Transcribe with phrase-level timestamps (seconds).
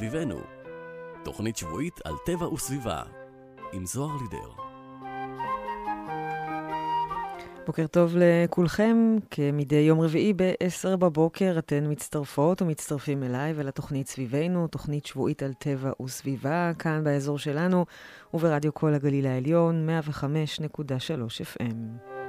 [0.00, 0.40] סביבנו.
[1.24, 3.02] תוכנית שבועית על טבע וסביבה,
[3.72, 4.50] עם זוהר לידר.
[7.66, 15.06] בוקר טוב לכולכם, כמדי יום רביעי ב-10 בבוקר אתן מצטרפות ומצטרפים אליי ולתוכנית סביבנו, תוכנית
[15.06, 17.86] שבועית על טבע וסביבה, כאן באזור שלנו
[18.34, 20.82] וברדיו כל הגליל העליון, 105.3
[21.44, 22.19] FM.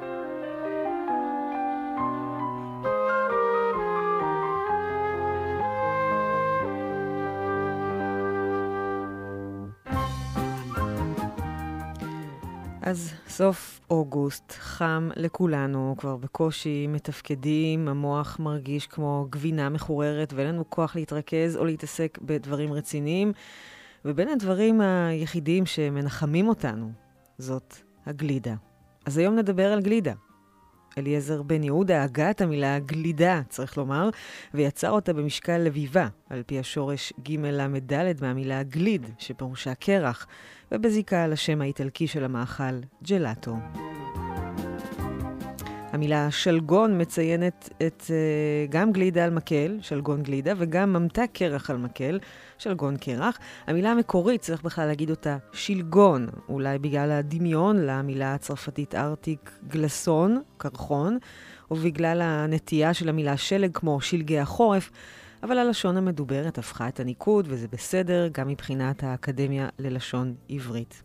[12.91, 20.69] אז סוף אוגוסט, חם לכולנו, כבר בקושי מתפקדים, המוח מרגיש כמו גבינה מחוררת ואין לנו
[20.69, 23.33] כוח להתרכז או להתעסק בדברים רציניים.
[24.05, 26.91] ובין הדברים היחידים שמנחמים אותנו
[27.37, 27.75] זאת
[28.05, 28.55] הגלידה.
[29.05, 30.13] אז היום נדבר על גלידה.
[30.97, 34.09] אליעזר בן יהודה הגה את המילה גלידה, צריך לומר,
[34.53, 40.27] ויצר אותה במשקל לביבה, על פי השורש ג'-ל'-ד' מהמילה גליד, שפירושה קרח,
[40.71, 43.55] ובזיקה לשם האיטלקי של המאכל, ג'לאטו.
[45.91, 51.77] המילה שלגון מציינת את uh, גם גלידה על מקל, שלגון גלידה, וגם ממתק קרח על
[51.77, 52.19] מקל,
[52.61, 53.37] שלגון קרח.
[53.67, 61.17] המילה המקורית, צריך בכלל להגיד אותה שלגון, אולי בגלל הדמיון למילה הצרפתית ארטיק גלסון, קרחון,
[61.71, 64.91] ובגלל הנטייה של המילה שלג כמו שלגי החורף.
[65.43, 71.03] אבל הלשון המדוברת הפכה את הניקוד, וזה בסדר גם מבחינת האקדמיה ללשון עברית.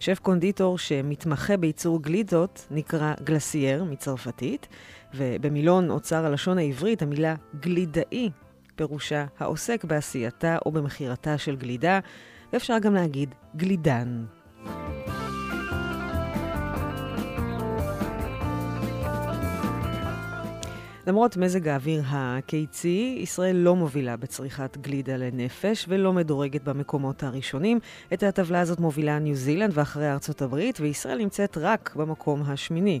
[0.00, 4.68] שף קונדיטור שמתמחה בייצור גלידות נקרא גלסייר מצרפתית,
[5.14, 8.30] ובמילון אוצר הלשון העברית המילה גלידאי
[8.78, 12.00] פירושה העוסק בעשייתה או במכירתה של גלידה,
[12.52, 14.24] ואפשר גם להגיד גלידן.
[21.06, 27.78] למרות מזג האוויר הקיצי, ישראל לא מובילה בצריכת גלידה לנפש ולא מדורגת במקומות הראשונים.
[28.12, 33.00] את הטבלה הזאת מובילה ניו זילנד ואחרי ארצות הברית, וישראל נמצאת רק במקום השמיני.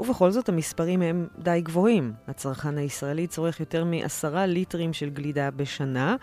[0.00, 2.12] ובכל זאת המספרים הם די גבוהים.
[2.28, 6.16] הצרכן הישראלי צורך יותר מעשרה ליטרים של גלידה בשנה,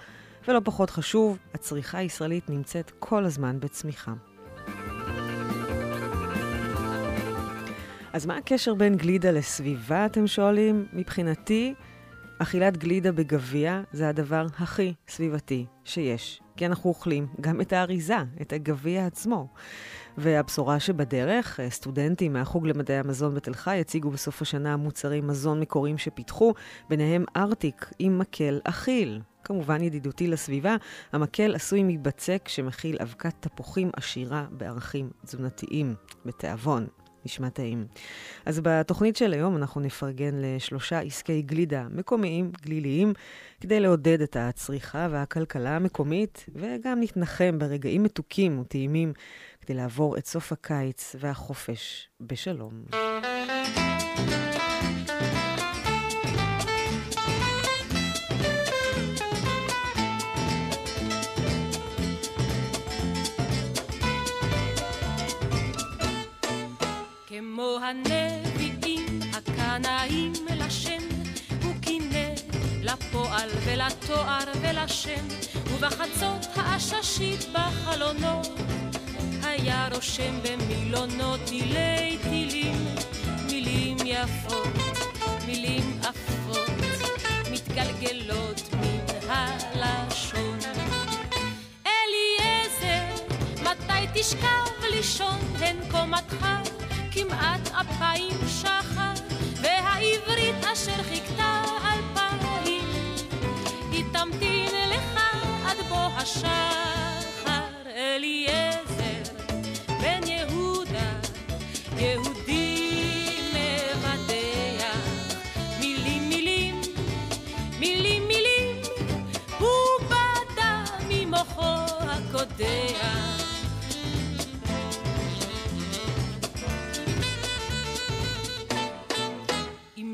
[0.47, 4.13] ולא פחות חשוב, הצריכה הישראלית נמצאת כל הזמן בצמיחה.
[8.13, 10.85] אז מה הקשר בין גלידה לסביבה, אתם שואלים?
[10.93, 11.73] מבחינתי,
[12.39, 16.41] אכילת גלידה בגביע זה הדבר הכי סביבתי שיש.
[16.57, 19.47] כי אנחנו אוכלים גם את האריזה, את הגביע עצמו.
[20.17, 26.53] והבשורה שבדרך, סטודנטים מהחוג למדעי המזון בתל חי יציגו בסוף השנה מוצרי מזון מקוריים שפיתחו,
[26.89, 29.21] ביניהם ארטיק עם מקל אכיל.
[29.43, 30.75] כמובן ידידותי לסביבה,
[31.11, 36.87] המקל עשוי מבצק שמכיל אבקת תפוחים עשירה בערכים תזונתיים, בתיאבון.
[37.25, 37.85] נשמע טעים.
[38.45, 43.13] אז בתוכנית של היום אנחנו נפרגן לשלושה עסקי גלידה מקומיים, גליליים,
[43.61, 49.13] כדי לעודד את הצריכה והכלכלה המקומית, וגם נתנחם ברגעים מתוקים וטעימים
[49.61, 52.83] כדי לעבור את סוף הקיץ והחופש בשלום.
[67.63, 71.03] כמו הנביאים הקנאים לשם,
[71.63, 72.29] הוא קינא
[72.81, 75.27] לפועל ולתואר ולשם,
[75.73, 78.47] ובחצות העששית בחלונות
[79.43, 82.85] היה רושם במילונות תילי תילים,
[83.45, 84.67] מילים יפות,
[85.45, 86.69] מילים עפות,
[87.51, 90.59] מתגלגלות מן הלשון.
[91.85, 93.23] אליעזר,
[93.61, 96.45] מתי תשכב לישון, הן קומתך
[97.13, 99.13] כמעט אפיים שחר,
[99.61, 101.52] והעברית אשר חיכתה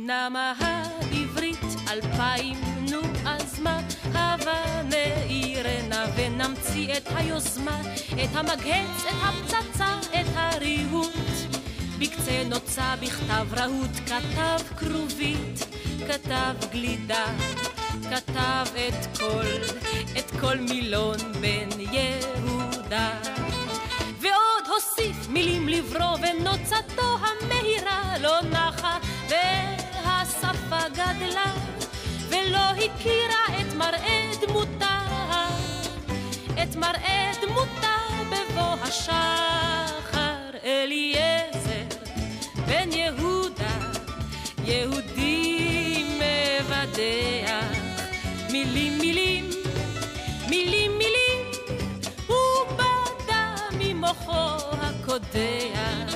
[0.10, 2.58] נמה העברית אלפיים,
[2.92, 3.80] נו אז מה?
[4.14, 7.82] הבה נעירנה ונמציא את היוזמה,
[8.24, 11.14] את המגהץ, את הפצצה, את הריהוט.
[12.00, 15.66] בקצה נוצה בכתב רהוט, כתב כרובית,
[16.08, 17.26] כתב גלידה,
[18.10, 19.46] כתב את כל,
[20.20, 23.12] את כל מילון בן יהודה.
[24.20, 28.59] ועוד הוסיף מילים לברוא ונוצתו המהירה לא והשפה
[30.94, 31.54] גדלה
[32.30, 35.00] ולא הכירה את מראה דמותה
[36.80, 37.96] מראה דמותה
[38.30, 40.50] בבוא השחר.
[40.64, 41.84] אליעזר
[42.68, 43.78] בן יהודה
[44.64, 47.78] יהודי מבדח.
[48.52, 49.50] מילים מילים
[50.50, 51.52] מילים מילים
[52.28, 52.38] הוא
[52.76, 56.09] בדה ממוחו הקודח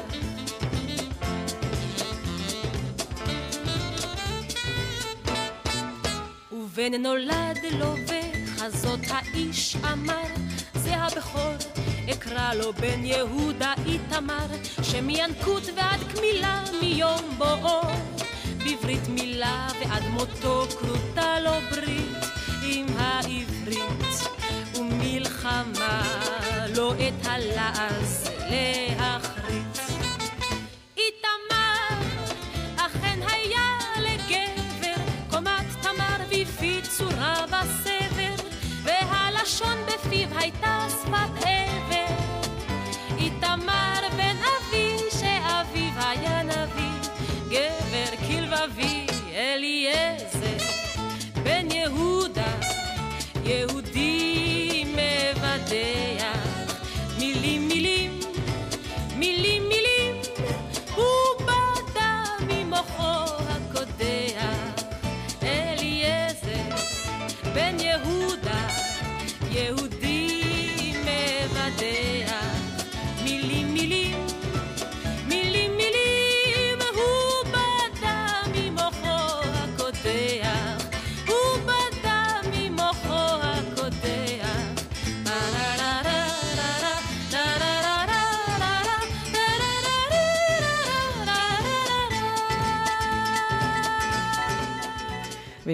[6.73, 10.27] ובן נולד לו בחזות האיש אמר
[10.75, 11.53] זה הבכור
[12.11, 14.47] אקרא לו בן יהודה איתמר
[14.81, 17.81] שמינקות ועד קמילה מיום בואו.
[18.57, 22.17] בברית מילה ועד מותו כרותה לו ברית
[22.63, 24.29] עם העברית
[24.77, 26.01] ומלחמה
[26.75, 29.62] לא את הלעז להחריט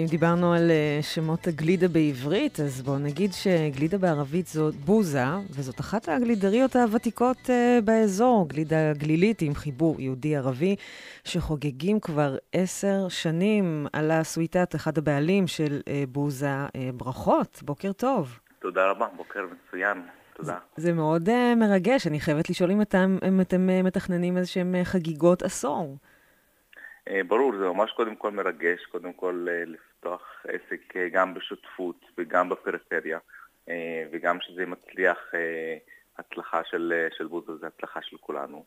[0.00, 5.80] ואם דיברנו על אה, שמות הגלידה בעברית, אז בואו נגיד שגלידה בערבית זאת בוזה, וזאת
[5.80, 10.76] אחת הגלידריות הוותיקות אה, באזור, גלידה גלילית עם חיבור יהודי-ערבי,
[11.24, 16.46] שחוגגים כבר עשר שנים על הסוויטת, אחד הבעלים של אה, בוזה.
[16.46, 18.38] אה, ברכות, בוקר טוב.
[18.58, 20.02] תודה רבה, בוקר מצוין,
[20.34, 20.58] תודה.
[20.76, 24.84] זה מאוד uh, מרגש, אני חייבת לשאול אם אתם, אם אתם uh, מתכננים איזשהם uh,
[24.84, 25.96] חגיגות עשור.
[27.28, 29.64] ברור, זה ממש קודם כל מרגש, קודם כל אה,
[30.00, 33.18] לפתוח עסק אה, גם בשותפות וגם בפריפריה,
[33.68, 35.76] אה, וגם שזה מצליח, אה,
[36.18, 38.64] הצלחה של, של בוזו זה הצלחה של כולנו.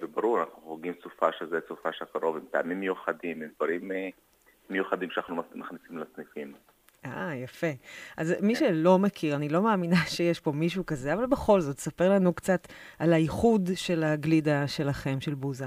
[0.00, 3.90] וברור, אנחנו חוגגים סופה שזה סופה שהקרוב, עם טעמים מיוחדים, עם דברים
[4.70, 6.54] מיוחדים שאנחנו מכניסים לסניפים.
[7.04, 7.66] אה, יפה.
[8.16, 12.10] אז מי שלא מכיר, אני לא מאמינה שיש פה מישהו כזה, אבל בכל זאת, ספר
[12.10, 12.66] לנו קצת
[12.98, 15.66] על הייחוד של הגלידה שלכם, של בוזה.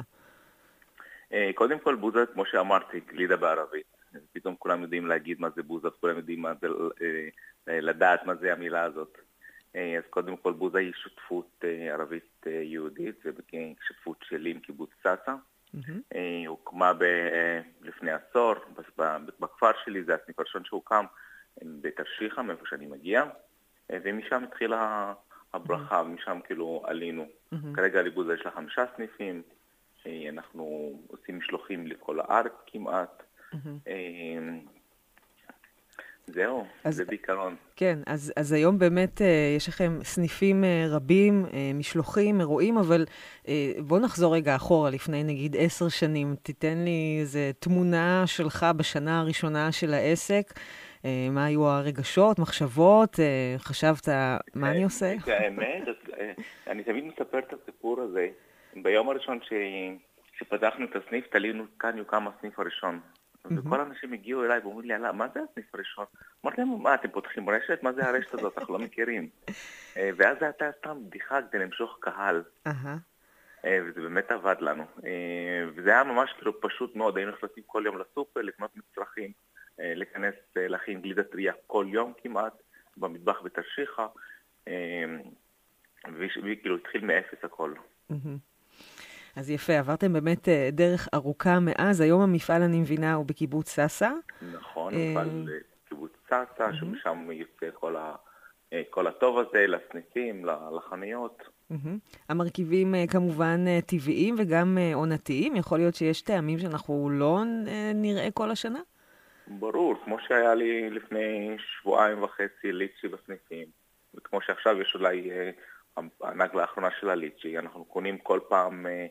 [1.56, 3.99] קודם כל, בוזה, כמו שאמרתי, גלידה בערבית.
[4.34, 6.68] פתאום כולם יודעים להגיד מה זה בוזה, כולם יודעים מה זה,
[7.70, 9.18] אה, לדעת מה זה המילה הזאת.
[9.76, 13.32] אה, אז קודם כל, בוזה היא שותפות ערבית יהודית, זה
[13.88, 15.34] שותפות שלי עם קיבוץ סאסא.
[15.76, 15.92] Mm-hmm.
[16.12, 18.56] היא הוקמה ב- לפני עשור,
[19.40, 21.06] בכפר שלי, זה הסניף הראשון שהוקם,
[21.64, 23.24] בתרשיחא, מאיפה שאני מגיע,
[23.92, 25.14] ומשם התחילה
[25.54, 27.26] הברכה, ומשם כאילו עלינו.
[27.26, 27.76] Mm-hmm.
[27.76, 29.42] כרגע לבוזה יש לה חמישה סניפים.
[30.30, 33.24] אנחנו עושים משלוחים לכל הארץ כמעט.
[33.54, 33.90] Mm-hmm.
[36.34, 37.56] זהו, אז- זה בעיקרון.
[37.76, 43.06] כן, אז, אז היום באמת אה, יש לכם סניפים אה, רבים, אה, משלוחים, אירועים, אבל
[43.48, 46.36] אה, בוא נחזור רגע אחורה, לפני נגיד עשר שנים.
[46.44, 50.54] תיתן לי איזו תמונה שלך בשנה הראשונה של העסק.
[51.06, 53.20] אה, מה היו הרגשות, מחשבות?
[53.20, 54.10] אה, חשבת,
[54.56, 55.14] מה אני עושה?
[55.24, 55.84] את האמת,
[56.20, 56.32] אה,
[56.68, 58.28] אני תמיד מספר את הסיפור הזה.
[58.84, 59.54] ביום הראשון ש...
[60.40, 63.00] שפתחנו את הסניף, תלינו כאן יוקם הסניף הראשון.
[63.46, 66.06] וכל האנשים הגיעו אליי ואומרים לי, "יאללה, מה זה הסניף הראשון?
[66.46, 67.84] אמרתי להם, מה, אתם פותחים רשת?
[67.84, 68.58] מה זה הרשת הזאת?
[68.58, 69.30] אנחנו לא מכירים.
[69.98, 72.44] אה, ואז זה הייתה סתם בדיחה כדי למשוך קהל.
[73.66, 74.84] אה, וזה באמת עבד לנו.
[75.06, 79.32] אה, וזה היה ממש כאילו פשוט מאוד, היינו נכנסים כל יום לסופר, לקנות מצרכים,
[79.82, 82.54] להיכנס, להכין גלידה טריה כל יום כמעט,
[82.98, 84.06] במטבח בתרשיחא,
[84.68, 85.06] אה,
[86.18, 87.74] והיא והיא כאילו התחיל מאפס הכל.
[88.10, 88.38] מהמם.
[89.36, 92.02] אז יפה, עברתם באמת אה, דרך ארוכה מאז.
[92.02, 94.10] היום המפעל, אני מבינה, הוא בקיבוץ סאסא.
[94.54, 98.16] נכון, אה, מפעל אה, צצה, שמשם יוצא כל, ה,
[98.90, 100.46] כל הטוב הזה לסניפים,
[100.78, 101.44] לחנויות.
[102.30, 105.56] המרכיבים כמובן טבעיים וגם עונתיים.
[105.56, 108.80] יכול להיות שיש טעמים שאנחנו לא אה, נראה כל השנה?
[109.48, 113.68] ברור, כמו שהיה לי לפני שבועיים וחצי ליצ'י בסניפים,
[114.16, 115.30] וכמו שעכשיו יש אולי
[116.22, 119.08] הנגלה האחרונה של הליצ'י, אנחנו קונים כל פעם אה,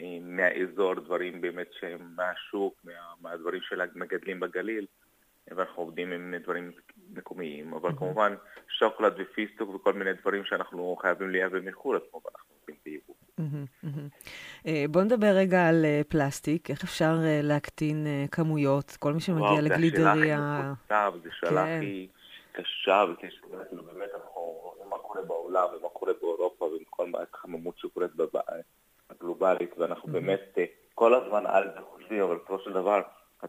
[0.00, 4.86] אה, מהאזור דברים באמת שהם מהשוק, מה, מהדברים של המגדלים בגליל,
[5.50, 6.72] ואנחנו עובדים עם דברים
[7.12, 8.34] מקומיים, אבל כמובן
[8.68, 13.14] שוקולד ופיסטוק וכל מיני דברים שאנחנו חייבים לייבא מחו"ל, אז כמובן אנחנו עושים בייבוא.
[14.66, 16.70] אה, בוא נדבר רגע על פלסטיק.
[16.70, 18.96] איך אפשר להקטין כמויות?
[18.98, 20.72] כל מי שמגיע זו לגלידריה...
[21.14, 21.76] וזו שאלה כן.
[21.78, 22.08] הכי
[22.52, 26.12] קשה, וקשה, כאילו באמת אנחנו רואים מה קורה בעולם ומה קורה
[27.00, 28.10] וכל מערכת החממות שקורית
[29.10, 30.64] הגלובלית, ואנחנו באמת אה,
[30.94, 33.02] כל הזמן על זה חושבים, אבל בסופו של דבר,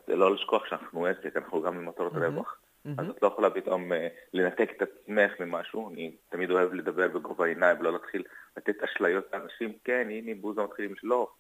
[0.07, 2.57] לא לשכוח שאנחנו עסק, אנחנו גם במטרות רווח.
[2.97, 7.45] אז את לא יכולה פתאום אה, לנתק את עצמך ממשהו, אני תמיד אוהב לדבר בגובה
[7.45, 8.23] העיניים ולא להתחיל
[8.57, 11.31] לתת אשליות לאנשים, כן, הנה בוזה מתחילים שלא.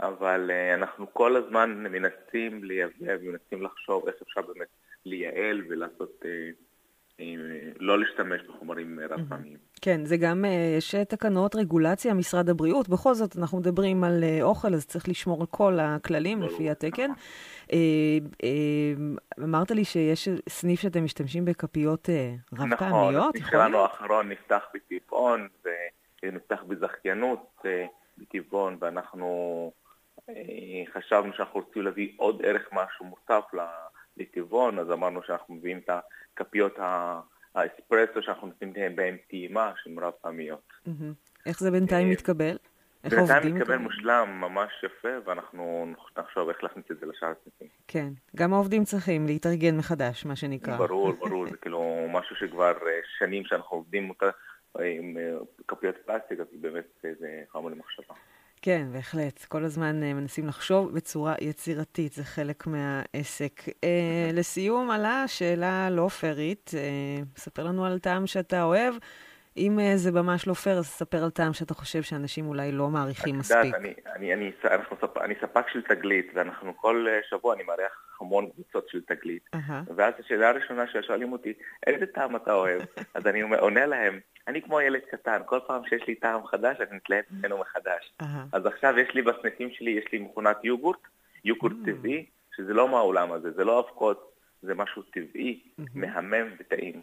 [0.00, 4.68] אבל אה, אנחנו כל הזמן מנסים לייבא ומנסים לחשוב איך אפשר באמת
[5.04, 6.50] לייעל ולעשות, אה,
[7.20, 7.34] אה,
[7.80, 9.58] לא להשתמש בחומרים רב פעמיים.
[9.86, 12.88] כן, זה גם, אה, יש אה, תקנות רגולציה, משרד הבריאות.
[12.88, 17.10] בכל זאת, אנחנו מדברים על אה, אוכל, אז צריך לשמור על כל הכללים לפי התקן.
[17.10, 17.76] נכון.
[19.42, 22.08] אמרת לי שיש סניף שאתם משתמשים בכפיות
[22.52, 23.78] נכון, רב-פעמיות, הסניף יכול שלנו?
[23.78, 25.48] האחרון נפתח בטבעון,
[26.22, 27.62] ונפתח בזכיינות
[28.18, 29.72] בטבעון, ואנחנו
[30.94, 33.44] חשבנו שאנחנו רוצים להביא עוד ערך משהו מוסף
[34.16, 35.90] לטבעון, אז אמרנו שאנחנו מביאים את
[36.34, 37.20] הכפיות ה-
[37.56, 40.72] האספרסו שאנחנו נותנים בהן טעימה, שהן רב פעמיות.
[41.46, 42.56] איך זה בינתיים אה, מתקבל?
[43.04, 43.82] איך בינתיים עובדים מתקבל איתו?
[43.82, 45.86] מושלם, ממש יפה, ואנחנו
[46.18, 47.68] נחשוב איך להכניס את זה לשאר הסניפים.
[47.88, 50.76] כן, גם העובדים צריכים להתארגן מחדש, מה שנקרא.
[50.76, 54.30] ברור, ברור, זה כאילו משהו שכבר אה, שנים שאנחנו עובדים אותה
[54.80, 55.16] אה, עם
[55.68, 58.14] כפיות פלסטיק, אז באמת זה חמור למחשבה.
[58.66, 59.44] כן, בהחלט.
[59.44, 63.62] כל הזמן אה, מנסים לחשוב בצורה יצירתית, זה חלק מהעסק.
[63.84, 66.70] אה, לסיום עלה שאלה לא פיירית.
[66.74, 68.94] אה, ספר לנו על טעם שאתה אוהב.
[69.56, 72.88] אם אה, זה ממש לא פייר, אז ספר על טעם שאתה חושב שאנשים אולי לא
[72.88, 73.74] מעריכים את יודעת, מספיק.
[73.74, 78.50] אני, אני, אני, ספ, אני ספק של תגלית, ואנחנו כל אה, שבוע אני מארח המון
[78.50, 79.42] קבוצות של תגלית.
[79.54, 79.82] אהה.
[79.96, 81.52] ואז השאלה הראשונה ששואלים אותי,
[81.86, 82.82] איזה טעם אתה אוהב?
[83.14, 86.96] אז אני עונה להם, אני כמו ילד קטן, כל פעם שיש לי טעם חדש, אני
[86.96, 88.12] מתלהב ממנו מחדש.
[88.22, 88.44] אהה.
[88.52, 90.98] אז עכשיו יש לי בסניפים שלי, יש לי מכונת יוגורט,
[91.44, 91.86] יוגורט Mm.
[91.86, 94.32] טבעי, שזה לא מהעולם הזה, זה לא אבקות,
[94.62, 95.60] זה משהו טבעי,
[95.94, 97.02] מהמם וטעים.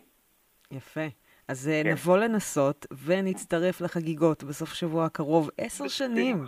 [0.72, 1.06] יפה.
[1.48, 1.90] אז אה, כן.
[1.92, 5.50] נבוא לנסות ונצטרף לחגיגות בסוף שבוע הקרוב.
[5.58, 6.46] עשר שנים.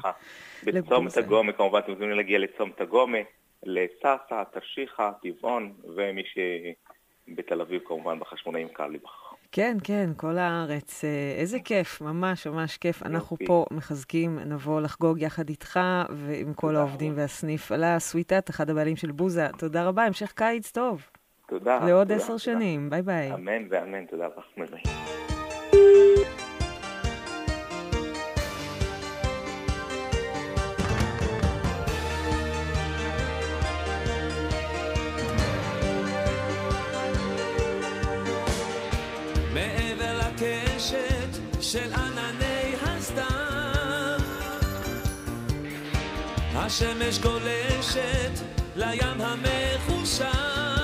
[0.64, 1.18] בצומת.
[1.18, 3.18] הגומה, כמובן אתם מוזמנים להגיע לצומת הגומה,
[3.64, 9.26] לסאסא, תרשיחא, טבעון, ומי שבתל אביב כמובן בחשמונאים קרליבך.
[9.52, 11.04] כן, כן, כל הארץ.
[11.04, 13.04] אה, איזה כיף, ממש ממש כיף.
[13.04, 13.38] אנחנו.
[13.46, 17.14] פה מחזקים, נבוא לחגוג יחד איתך ועם כל העובדים.
[17.16, 17.72] והסניף.
[17.72, 19.48] עלא סוויטאט, אחד הבעלים של בוזה.
[19.58, 21.10] תודה רבה, המשך קיץ טוב.
[21.48, 21.80] תודה.
[21.86, 22.40] לעוד תודה, עשר תודה.
[22.40, 22.90] שנים.
[22.90, 23.34] ביי ביי.
[23.34, 24.42] אמן ואמן, תודה רבה.
[24.58, 24.82] ביי ביי.
[41.76, 44.20] של ענני הסתיו
[46.56, 48.32] השמש גולשת
[48.76, 50.75] לים המחושב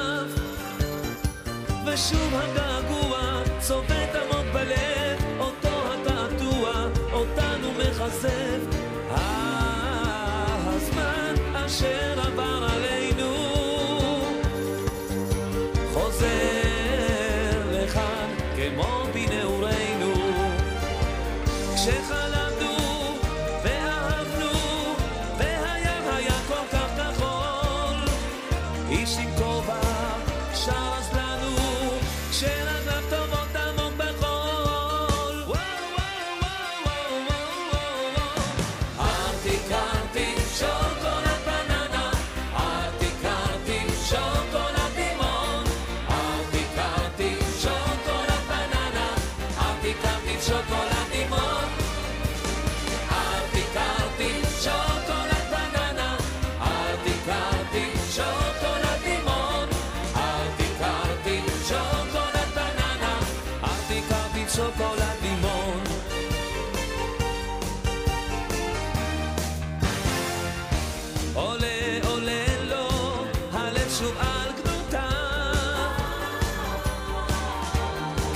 [1.93, 8.61] ושוב הגעגוע צובט עמוק בלב אותו התעתוע אותנו מכזב
[9.11, 12.90] אה, הזמן אשר עבר עלינו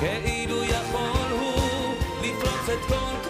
[0.05, 3.24] כאילו יכול הוא לפרוץ את כל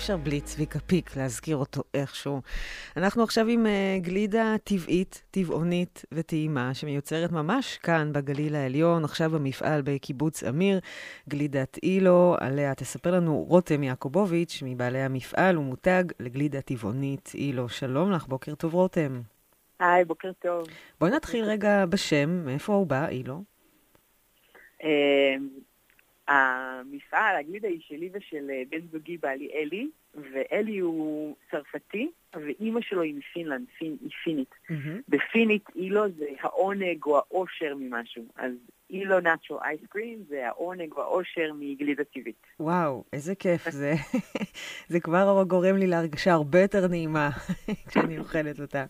[0.00, 2.40] אפשר בלי צביקה פיק להזכיר אותו איכשהו.
[2.96, 9.82] אנחנו עכשיו עם uh, גלידה טבעית, טבעונית וטעימה, שמיוצרת ממש כאן בגליל העליון, עכשיו במפעל
[9.84, 10.80] בקיבוץ אמיר,
[11.28, 17.68] גלידת אילו, עליה תספר לנו רותם יעקובוביץ', מבעלי המפעל ומותג לגלידה טבעונית אילו.
[17.68, 19.20] שלום לך, בוקר טוב רותם.
[19.80, 20.66] היי, בוקר טוב.
[21.00, 23.42] בואי נתחיל רגע בשם, מאיפה הוא בא, אילו?
[26.30, 33.02] המפעל, הגלידה היא שלי ושל אה, בן זוגי בעלי אלי, ואלי הוא צרפתי, ואימא שלו
[33.02, 34.54] היא מפינלנד, פין, היא פינית.
[35.08, 38.24] בפינית אילו זה העונג או העושר ממשהו.
[38.36, 38.52] אז
[38.90, 42.46] אילו נאצ'ו אייסקרים זה העונג או העושר מגלידה טבעית.
[42.60, 43.92] וואו, איזה כיף זה.
[44.88, 47.30] זה כבר גורם לי להרגשה הרבה יותר נעימה
[47.88, 48.84] כשאני אוכלת אותה.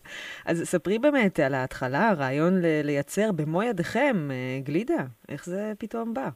[0.45, 5.05] אז ספרי באמת על ההתחלה, הרעיון ל- לייצר במו ידיכם אה, גלידה.
[5.29, 6.29] איך זה פתאום בא?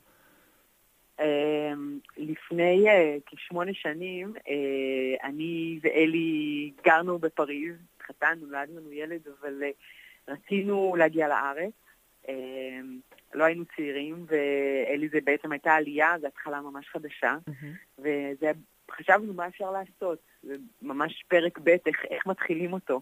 [1.19, 9.63] אמ, לפני אה, כשמונה שנים, אה, אני ואלי גרנו בפריז, התחתנו, נולד לנו ילד, אבל
[9.63, 9.69] אה,
[10.27, 11.73] רצינו להגיע לארץ.
[12.27, 12.99] אמ,
[13.33, 17.37] לא היינו צעירים, ואלי זה בעצם הייתה עלייה, זו התחלה ממש חדשה,
[17.99, 18.51] וזה,
[18.91, 20.19] חשבנו מה אפשר לעשות.
[20.43, 23.01] זה ממש פרק ב', איך, איך מתחילים אותו.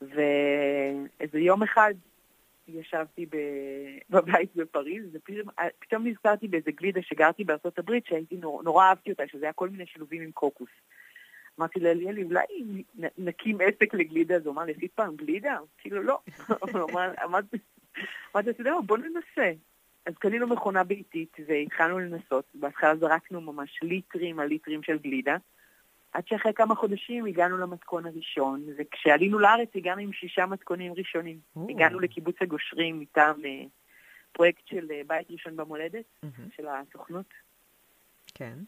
[0.00, 1.94] ואיזה יום אחד
[2.68, 3.26] ישבתי
[4.10, 5.48] בבית בפריז, ופתאום
[5.78, 9.68] פתאום נזכרתי באיזה גלידה שגרתי בארצות הברית, שהייתי נור, נורא אהבתי אותה, שזה היה כל
[9.68, 10.70] מיני שילובים עם קוקוס.
[11.58, 12.44] אמרתי לאלי, אולי
[13.18, 15.58] נקים עסק לגלידה, אז הוא אמר לי, עשית פעם גלידה?
[15.78, 16.18] כאילו, לא.
[17.24, 17.56] אמרתי,
[18.38, 19.52] אתה יודע מה, בוא ננסה.
[20.06, 22.44] אז קנינו מכונה ביתית והתחלנו לנסות.
[22.54, 25.36] בהתחלה זרקנו ממש ליטרים על ליטרים של גלידה,
[26.14, 31.38] עד שאחרי כמה חודשים הגענו למתכון הראשון, וכשעלינו לארץ הגענו עם שישה מתכונים ראשונים.
[31.56, 31.66] או.
[31.70, 33.64] הגענו לקיבוץ הגושרים מטעם אה,
[34.32, 36.50] פרויקט של אה, בית ראשון במולדת, מהמם.
[36.56, 37.26] של הסוכנות.
[38.34, 38.58] כן.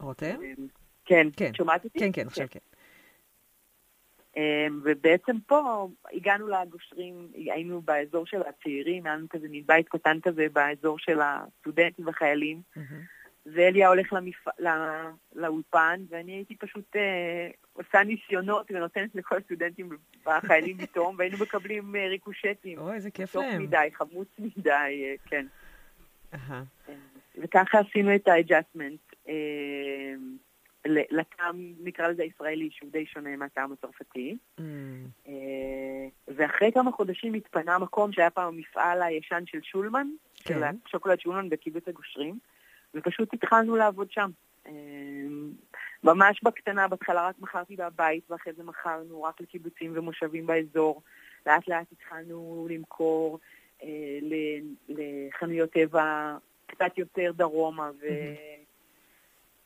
[0.00, 0.42] רותם?
[0.42, 0.52] אה,
[1.04, 1.54] כן, כן.
[1.54, 1.98] שומעת אותי?
[1.98, 2.58] כן, כן, עכשיו כן.
[4.36, 10.20] אה, ובעצם פה הגענו לגושרים, היינו באזור של הצעירים, היה לנו כזה מין בית קטן
[10.20, 12.62] כזה באזור של הסטודנטים והחיילים.
[12.76, 13.14] מהמם.
[13.46, 14.48] ואלי היה הולך למפ...
[14.58, 14.70] לא...
[15.34, 19.88] לאולפן, ואני הייתי פשוט אה, עושה ניסיונות ונותנת לכל הסטודנטים
[20.26, 22.78] והחיילים לטעום, והיינו מקבלים אה, ריקושטים.
[22.78, 23.62] אוי, איזה כיף טוב להם.
[23.62, 25.46] מדי, חמוץ מדי, אה, כן.
[26.34, 26.62] אה,
[27.42, 29.34] וככה עשינו את ה adjustment אה,
[30.86, 34.36] לטעם, נקרא לזה הישראלי, שהוא די שונה מהטעם הצרפתי.
[34.58, 34.64] אמ,
[35.28, 35.32] אה,
[36.28, 40.54] ואחרי כמה חודשים התפנה מקום שהיה פעם המפעל הישן של שולמן, כן.
[40.54, 42.38] של השוקולד שולמן בקיבוץ הגושרים,
[42.94, 44.30] ופשוט התחלנו לעבוד שם.
[44.66, 44.72] אה,
[46.04, 51.02] ממש בקטנה, בהתחלה רק מכרתי בבית, ואחרי זה מכרנו רק לקיבוצים ומושבים באזור.
[51.46, 53.38] לאט לאט התחלנו למכור
[53.82, 54.18] אה,
[54.88, 57.90] לחנויות טבע קצת יותר דרומה,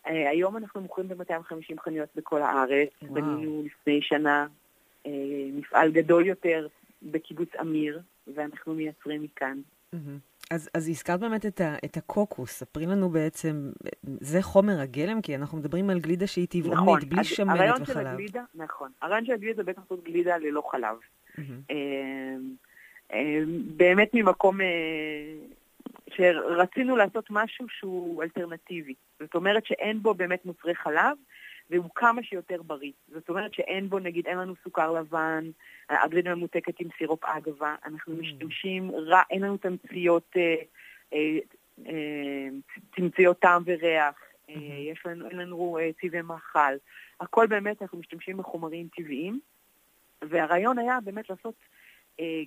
[0.04, 2.88] והיום אנחנו מוכרים ב-250 חנויות בכל הארץ.
[3.02, 4.46] בנינו לפני שנה
[5.06, 5.12] אה,
[5.52, 6.66] מפעל גדול יותר
[7.02, 8.00] בקיבוץ אמיר,
[8.34, 9.60] ואנחנו מייצרים מכאן.
[9.92, 10.18] מהמם.
[10.50, 13.70] אז, אז הזכרת באמת את, ה, את הקוקוס, ספרי לנו בעצם,
[14.02, 15.22] זה חומר הגלם?
[15.22, 18.06] כי אנחנו מדברים על גלידה שהיא טבעונית, נכון, בלי אז שמנת הרעיון של וחלב.
[18.06, 18.90] הגלידה, נכון.
[19.02, 20.96] הרעיון של הגלידה זה בעצם לעשות גלידה ללא חלב.
[21.38, 21.60] מהמם.
[21.70, 21.76] אה,
[23.12, 23.40] אה,
[23.76, 24.66] באמת ממקום אה,
[26.10, 28.94] שרצינו לעשות משהו שהוא אלטרנטיבי.
[29.20, 31.16] זאת אומרת שאין בו באמת מוצרי חלב,
[31.70, 32.92] והוא כמה שיותר בריא.
[33.08, 35.50] זאת אומרת שאין בו, נגיד, אין לנו סוכר לבן,
[35.88, 38.16] הגלידה ממותקת עם סירופ אגבה, אנחנו Mm.
[38.20, 40.54] משתמשים, רע, אין לנו תמציות, אה,
[41.12, 41.38] אה,
[41.86, 42.48] אה,
[42.90, 44.14] תמציות טעם וריח,
[44.50, 44.58] אה, Mhm.
[44.92, 46.74] יש לנו, אין לנו אה, צבעי מאכל.
[47.20, 49.40] הכל באמת, אנחנו משתמשים בחומרים טבעיים,
[50.22, 51.66] והרעיון היה באמת לעשות אה,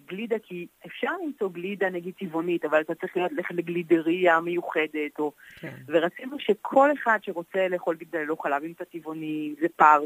[0.06, 5.32] גלידה, כי אפשר למצוא גלידה נגיד טבעונית, אבל אתה צריך ללכת לגלידריה מיוחדת, או...
[5.60, 5.76] כן.
[5.88, 10.00] ורצינו שכל אחד שרוצה לאכול גלידה ללא חלב, אם אתה טבעוני, אם זה פר,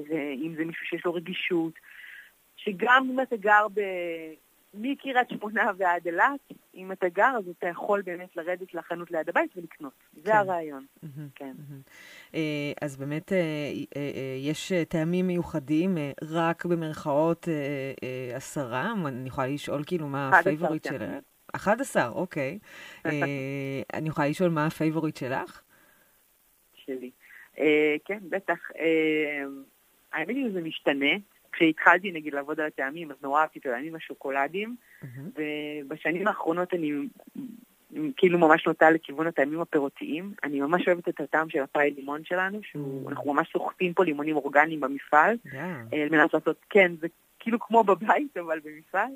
[0.46, 1.74] אם זה מישהו שיש לו רגישות,
[2.56, 3.82] שגם אם אתה גר ב...
[4.76, 6.40] מקריית שמונה ועד אילת,
[6.76, 9.94] אם אתה גר, אז אתה יכול באמת לרדת לחנות ליד הבית ולקנות.
[10.14, 10.38] זה כן.
[10.38, 11.30] הרעיון, מהמם.
[11.36, 11.54] כן.
[12.36, 13.38] אה, אז באמת אה,
[13.96, 17.48] אה, יש טעמים מיוחדים, רק במרכאות
[18.36, 21.00] עשרה, אני יכולה לשאול כאילו מה 11 ה favorite טעמים.
[21.00, 21.24] שלך?
[21.56, 22.60] 11, אוקיי.
[23.94, 25.62] אני יכולה לשאול מה ה favorite שלך?
[26.76, 27.12] שלי.
[28.06, 28.60] כן, בטח.
[30.14, 31.16] האמת היא שזה משתנה.
[31.56, 35.30] כשהתחלתי נגיד לעבוד על הטעמים, אז נורא אהבתי את הטעמים השוקולדיים, מהמם.
[35.36, 36.92] ובשנים האחרונות אני
[38.18, 40.34] כאילו ממש נוטה לכיוון הטעמים הפירותיים.
[40.44, 44.80] אני ממש אוהבת את הטעם של הפאי לימון שלנו, שאנחנו ממש סוחטים פה לימונים אורגניים
[44.80, 45.56] במפעל, Yeah.
[45.94, 47.08] אה, על מנת לעשות, כן, זה
[47.40, 49.12] כאילו כמו בבית, אבל במפעל.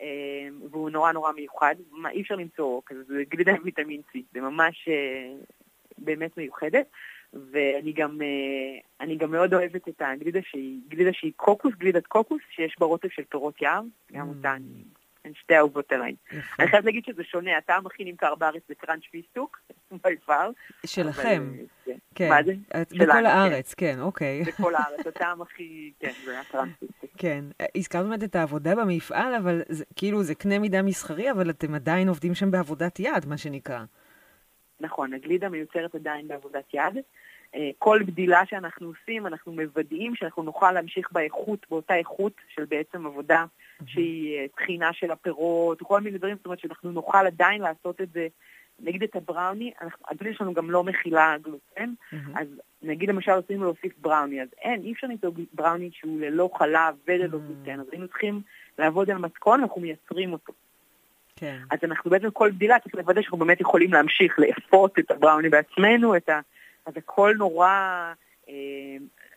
[0.00, 4.18] אה, והוא נורא נורא מיוחד, מה, אי אפשר למצוא כזה, זה גלידה עם ויטמין C,
[4.32, 5.32] זה ממש אה,
[5.98, 6.86] באמת מיוחדת.
[7.32, 12.42] ואני גם, אה, אני גם מאוד אוהבת את הגלידה שהיא גלידה שהיא קוקוס, גלידת קוקוס,
[12.50, 14.84] שיש בה רוטב של פירות יער, גם אותה אני,
[15.24, 16.14] הן שתי אהובות עליי.
[16.58, 19.60] אני חייבת להגיד שזה שונה, הטעם הכי נמכר בארץ זה קראנץ' פיסטוק,
[20.04, 20.50] by far.
[20.86, 22.28] שלכם, אבל, אה, כן.
[22.28, 22.52] מה זה?
[22.74, 23.26] בכל כן.
[23.26, 24.42] הארץ, כן, אוקיי.
[24.48, 27.10] בכל הארץ, הטעם הכי, כן, זה היה קראנץ' פיסטוק.
[27.18, 27.44] כן.
[27.74, 29.62] הזכרת באמת את העבודה במפעל, אבל
[29.96, 33.84] כאילו זה קנה מידה מסחרי, אבל אתם עדיין עובדים שם בעבודת יד, מה שנקרא.
[34.80, 36.98] נכון, הגלידה מיוצרת עדיין בעבודת יד.
[37.54, 43.06] אה, כל גדילה שאנחנו עושים, אנחנו מוודאים שאנחנו נוכל להמשיך באיכות, באותה איכות של בעצם
[43.06, 43.44] עבודה
[43.86, 48.10] שהיא אה, טחינה של הפירות, כל מיני דברים, זאת אומרת שאנחנו נוכל עדיין לעשות את
[48.12, 48.28] זה.
[48.80, 49.72] נגיד את הבראוני,
[50.08, 51.92] הגלידה שלנו גם לא מכילה גלוטן,
[52.34, 52.48] אז
[52.82, 57.38] נגיד למשל רצינו להוסיף בראוני, אז אין, אי אפשר למצוא בראוני שהוא ללא חלב וללא
[57.38, 58.40] גלוטן, אז היינו צריכים
[58.78, 60.52] לעבוד על מתכון, אנחנו מייצרים אותו.
[61.38, 61.58] כן.
[61.70, 66.16] אז אנחנו בעצם כל גדילה צריך לוודא שאנחנו באמת יכולים להמשיך לאפות את הבראוני בעצמנו,
[66.16, 66.40] את ה...
[66.86, 67.68] אז הכל נורא,
[68.48, 68.54] אה,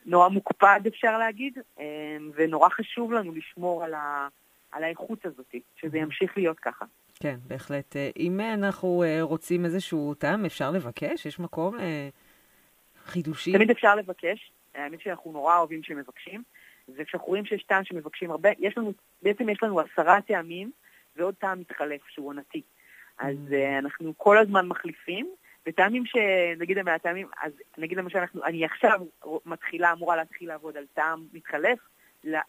[0.05, 1.85] נורא מוקפד אפשר להגיד, אה,
[2.35, 4.27] ונורא חשוב לנו לשמור על, ה...
[4.71, 6.85] על האיכות הזאת, שזה ימשיך להיות ככה.
[7.19, 7.95] כן, בהחלט.
[7.95, 11.25] אה, אם אנחנו אה, רוצים איזשהו טעם, אפשר לבקש?
[11.25, 11.77] יש מקום
[13.05, 13.55] לחידושים?
[13.55, 16.43] תמיד אפשר לבקש, האמת שאנחנו נורא אוהבים שמבקשים,
[16.97, 20.71] וכשאנחנו רואים שיש טעם שמבקשים הרבה, יש לנו, בעצם יש לנו עשרה טעמים
[21.15, 22.61] ועוד טעם מתחלף שהוא עונתי.
[23.19, 23.53] אז Mm.
[23.53, 25.29] אה, אנחנו כל הזמן מחליפים,
[25.65, 28.99] וטעמים שנגיד מהטעמים, אז נגיד למשל, אנחנו, אני עכשיו
[29.45, 31.79] מתחילה, אמורה להתחיל לעבוד על טעם מתחלף,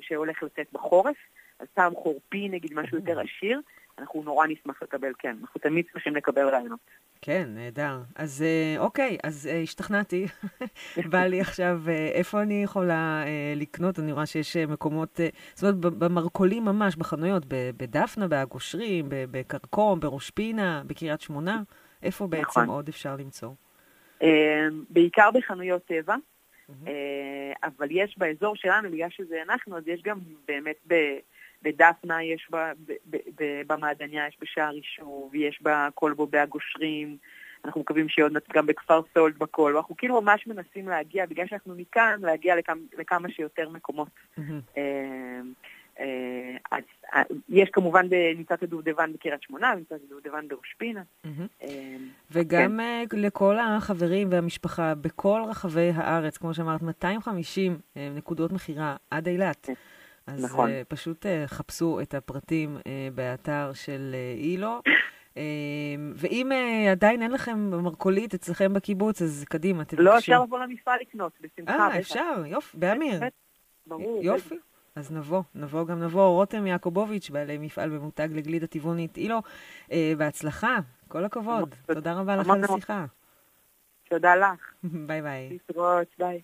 [0.01, 1.16] שהולך לצאת בחורף,
[1.59, 3.61] אז טעם חורפי, נגיד משהו יותר עשיר,
[3.98, 6.81] אנחנו נורא נשמח לקבל, כן, אנחנו תמיד צריכים לקבל רעיונות.
[7.22, 7.98] כן, נהדר.
[8.14, 10.26] אז אה, אוקיי, אז אה, השתכנעתי.
[11.11, 13.24] בא לי עכשיו, אה, איפה אני יכולה
[13.57, 13.98] לקנות?
[13.98, 15.20] אני רואה שיש מקומות,
[15.55, 21.62] זאת אומרת, במרכולים ממש, בחנויות, בדפנה, באגושרים, ב- בכרכום, בראש פינה, בקריית שמונה.
[22.02, 22.68] איפה בעצם נכון.
[22.68, 23.50] עוד אפשר למצוא?
[24.90, 26.14] בעיקר בחנויות טבע,
[27.64, 30.76] אבל יש באזור שלנו, בגלל שזה אנחנו, אז יש גם באמת
[31.62, 37.16] בדפנה, יש ב- ב- ב- ב- במעדניה, יש בשער יישוב, יש בכלבו בהגושרים,
[37.64, 41.75] אנחנו מקווים שיהיה עוד גם בכפר סולד בכל, אנחנו כאילו ממש מנסים להגיע, בגלל שאנחנו
[41.77, 44.09] מכאן, להגיע לכמה, לכמה שיותר מקומות.
[44.37, 44.61] מהמם.
[44.77, 45.40] אה,
[46.01, 46.83] אה, אז
[47.14, 51.03] אה, יש כמובן, ב- נמצא את הדובדבן בקריית שמונה, את הדובדבן בראש פינה.
[51.62, 51.96] אה,
[52.31, 59.29] וגם אה, לכל החברים והמשפחה בכל רחבי הארץ, כמו שאמרת, 250 אה, נקודות מכירה עד
[59.29, 59.68] אילת.
[60.27, 60.71] אז נכון.
[60.71, 64.81] אה, פשוט אה, חפשו את הפרטים אה, באתר של אילו.
[65.37, 65.43] אה,
[66.15, 66.53] ואם
[66.91, 70.03] עדיין אין לכם במרכולית אצלכם בקיבוץ, אז קדימה, תבקשו.
[70.03, 71.73] לא אפשר לבוא למפעל לקנות, בשמחה.
[71.73, 71.99] אה.
[71.99, 73.17] אפשר, יופי, באמיר.
[73.17, 73.37] בטח,
[73.87, 74.25] ברור.
[74.25, 74.55] יופי.
[74.97, 76.27] אז נבוא, נבוא גם נבוא.
[76.27, 79.39] רותם יעקובוביץ', בעלי מפעל במותג לגלידה טבעונית אילו,
[79.93, 81.75] אה, בהצלחה, כל הכבוד.
[81.87, 82.13] תודה.
[82.13, 82.65] רבה לך על.
[82.65, 83.05] השיחה.
[84.11, 84.73] תודה לך.
[85.07, 85.49] ביי ביי.
[85.51, 86.41] להתראות, ביי.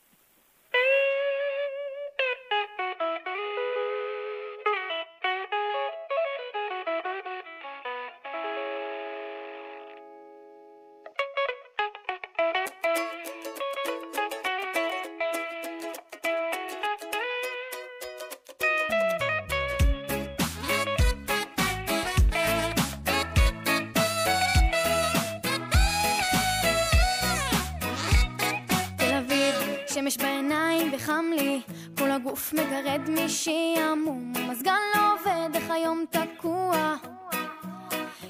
[33.28, 33.36] מגרד
[33.76, 36.94] משעמום, המזגן לא עובד, איך היום תקוע.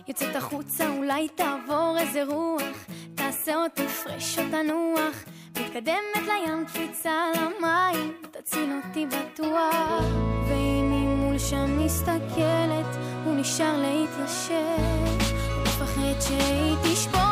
[0.09, 8.13] יוצאת החוצה, אולי תעבור איזה רוח, תעשה אותי פרש או תנוח, מתקדמת לים, קפיצה למים,
[8.31, 10.05] תציל אותי בטוח.
[10.49, 14.55] היא מול שם מסתכלת, הוא נשאר להתיישב,
[15.55, 17.28] הוא מפחד שהיא תשבור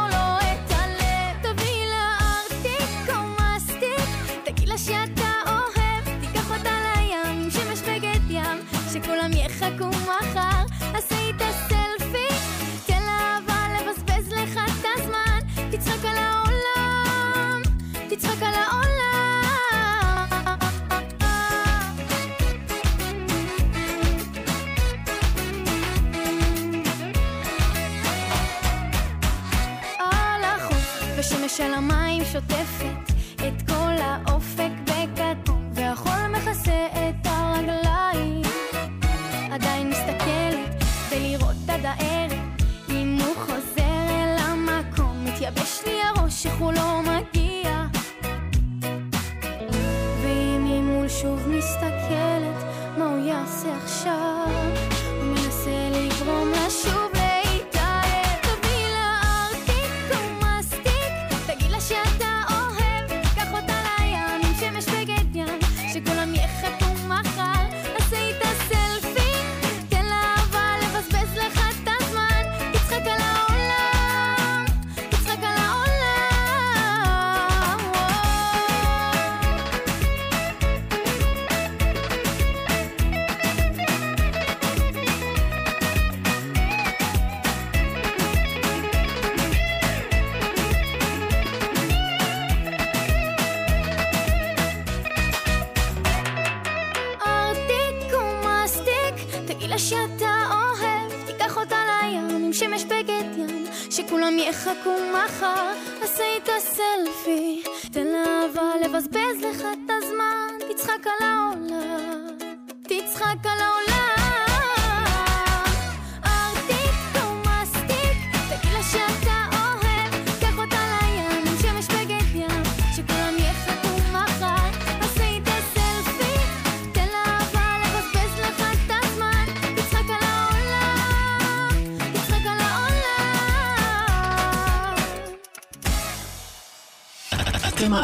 [104.76, 105.75] שכולם יחכו מחר,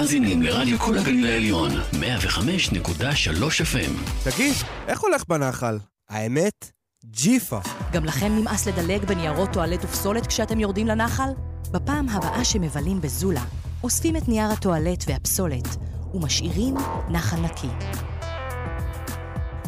[0.02, 1.74] מאזינים לרדיו כל הגליל העליון, 105.3
[3.42, 3.90] FM.
[4.24, 4.54] תגיד,
[4.88, 5.78] איך הולך בנחל?
[6.10, 6.70] האמת,
[7.04, 7.60] ג'יפה.
[7.92, 11.28] גם לכם נמאס לדלג בניירות טואלט ופסולת כשאתם יורדים לנחל?
[11.70, 13.44] בפעם הבאה שמבלים בזולה,
[13.82, 15.68] אוספים את נייר הטואלט והפסולת
[16.14, 16.74] ומשאירים
[17.08, 17.68] נחל נקי.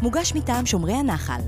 [0.03, 1.41] מוגש מטעם שומרי הנחל.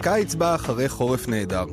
[0.00, 1.64] הקיץ בא אחרי חורף נהדר.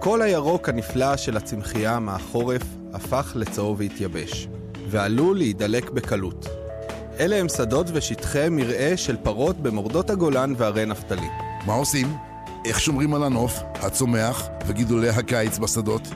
[0.00, 4.48] כל הירוק הנפלא של הצמחייה מהחורף הפך לצהוב והתייבש,
[4.90, 6.46] ועלול להידלק בקלות.
[7.20, 11.28] אלה הם שדות ושטחי מרעה של פרות במורדות הגולן והרי נפתלי.
[11.66, 12.16] מה עושים?
[12.64, 16.08] איך שומרים על הנוף, הצומח וגידולי הקיץ בשדות?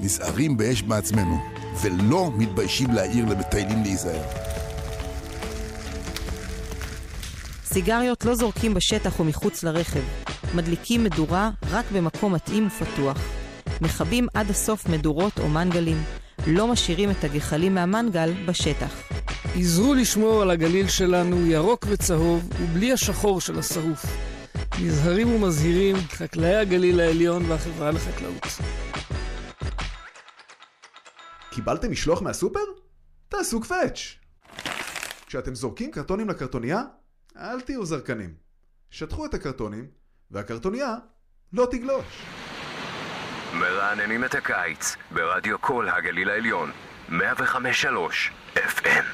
[0.00, 1.38] נזהרים באש בעצמנו,
[1.82, 4.22] ולא מתביישים להעיר למטיילים להיזהר.
[7.64, 10.23] סיגריות לא זורקים בשטח או מחוץ לרכב.
[10.54, 13.18] מדליקים מדורה רק במקום מתאים ופתוח.
[13.80, 15.96] מכבים עד הסוף מדורות או מנגלים.
[16.46, 19.02] לא משאירים את הגחלים מהמנגל בשטח.
[19.56, 24.06] עזרו לשמור על הגליל שלנו ירוק וצהוב ובלי השחור של השרוף.
[24.82, 28.46] נזהרים ומזהירים חקלאי הגליל העליון והחברה לחקלאות.
[31.50, 32.60] קיבלתם משלוח מהסופר?
[33.28, 34.18] תעשו קווץ'.
[35.26, 36.82] כשאתם זורקים קרטונים לקרטוניה,
[37.36, 38.34] אל תהיו זרקנים.
[38.90, 39.86] שטחו את הקרטונים,
[40.34, 40.94] והקרטוניה
[41.52, 42.22] לא תגלוש.
[43.54, 46.70] מרעננים את הקיץ ברדיו כל הגליל העליון,
[47.08, 47.14] 105.3
[48.56, 49.04] FM.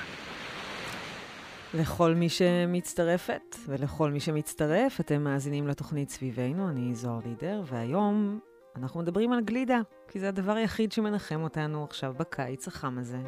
[1.75, 8.41] לכל מי שמצטרפת ולכל מי שמצטרף, אתם מאזינים לתוכנית סביבנו, אני זוהר לידר, והיום
[8.77, 13.19] אנחנו מדברים על גלידה, כי זה הדבר היחיד שמנחם אותנו עכשיו בקיץ החם הזה.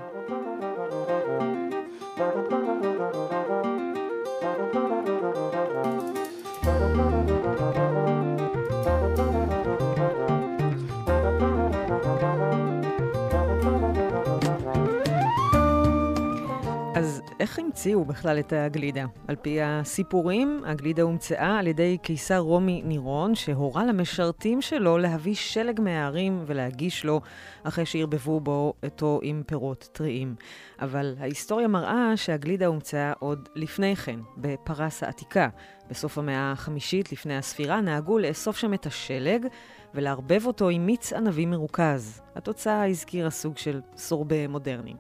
[17.43, 19.05] איך המציאו בכלל את הגלידה?
[19.29, 25.81] על פי הסיפורים, הגלידה הומצאה על ידי קיסר רומי נירון, שהורה למשרתים שלו להביא שלג
[25.81, 27.21] מההרים ולהגיש לו
[27.63, 30.35] אחרי שערבבו בו אותו עם פירות טריים.
[30.81, 35.49] אבל ההיסטוריה מראה שהגלידה הומצאה עוד לפני כן, בפרס העתיקה.
[35.91, 39.47] בסוף המאה החמישית לפני הספירה נהגו לאסוף שם את השלג
[39.95, 42.23] ולערבב אותו עם מיץ ענבים מרוכז.
[42.37, 44.95] התוצאה הזכירה סוג של סורבה מודרני.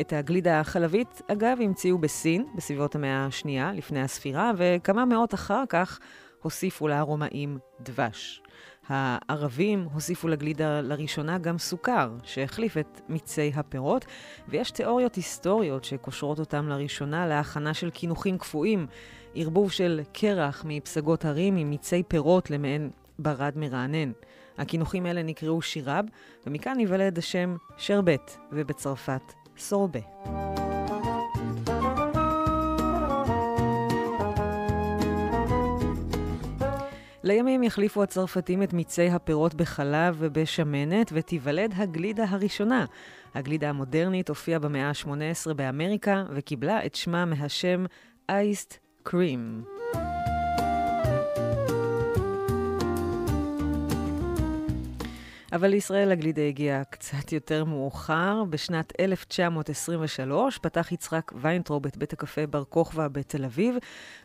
[0.00, 6.00] את הגלידה החלבית, אגב, המציאו בסין, בסביבות המאה השנייה, לפני הספירה, וכמה מאות אחר כך
[6.42, 8.43] הוסיפו לה הרומאים דבש.
[8.88, 14.04] הערבים הוסיפו לגלידה לראשונה גם סוכר, שהחליף את מיצי הפירות,
[14.48, 18.86] ויש תיאוריות היסטוריות שקושרות אותם לראשונה להכנה של קינוחים קפואים,
[19.34, 24.12] ערבוב של קרח מפסגות הרים עם מיצי פירות למעין ברד מרענן.
[24.58, 26.04] הקינוחים האלה נקראו שירב,
[26.46, 30.63] ומכאן ייוולד השם שרבט, ובצרפת סורבה.
[37.24, 42.84] לימים יחליפו הצרפתים את מיצי הפירות בחלב ובשמנת, ותיוולד הגלידה הראשונה.
[43.34, 47.84] הגלידה המודרנית הופיעה במאה ה-18 באמריקה, וקיבלה את שמה מהשם
[48.28, 49.64] אייסט קרים.
[55.54, 58.44] אבל לישראל הגלידה הגיע קצת יותר מאוחר.
[58.50, 63.76] בשנת 1923 פתח יצחק ויינטרוב את בית הקפה בר כוכבא בתל אביב,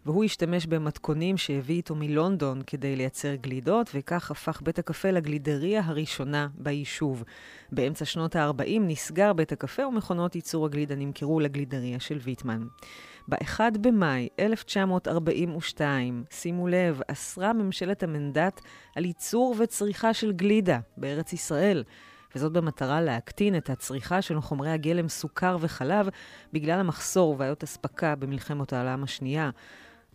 [0.05, 6.47] והוא השתמש במתכונים שהביא איתו מלונדון כדי לייצר גלידות, וכך הפך בית הקפה לגלידריה הראשונה
[6.57, 7.23] ביישוב.
[7.71, 12.67] באמצע שנות ה-40 נסגר בית הקפה ומכונות ייצור הגלידה נמכרו לגלידריה של ויטמן.
[13.29, 18.61] ב-1 במאי 1942, שימו לב, אסרה ממשלת המנדט
[18.95, 21.83] על ייצור וצריכה של גלידה בארץ ישראל,
[22.35, 26.09] וזאת במטרה להקטין את הצריכה של חומרי הגלם סוכר וחלב
[26.53, 29.49] בגלל המחסור ובעיות אספקה במלחמת העולם השנייה.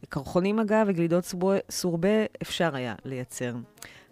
[0.08, 1.34] קרחונים אגב וגלידות
[1.70, 3.54] סורבה אפשר היה לייצר.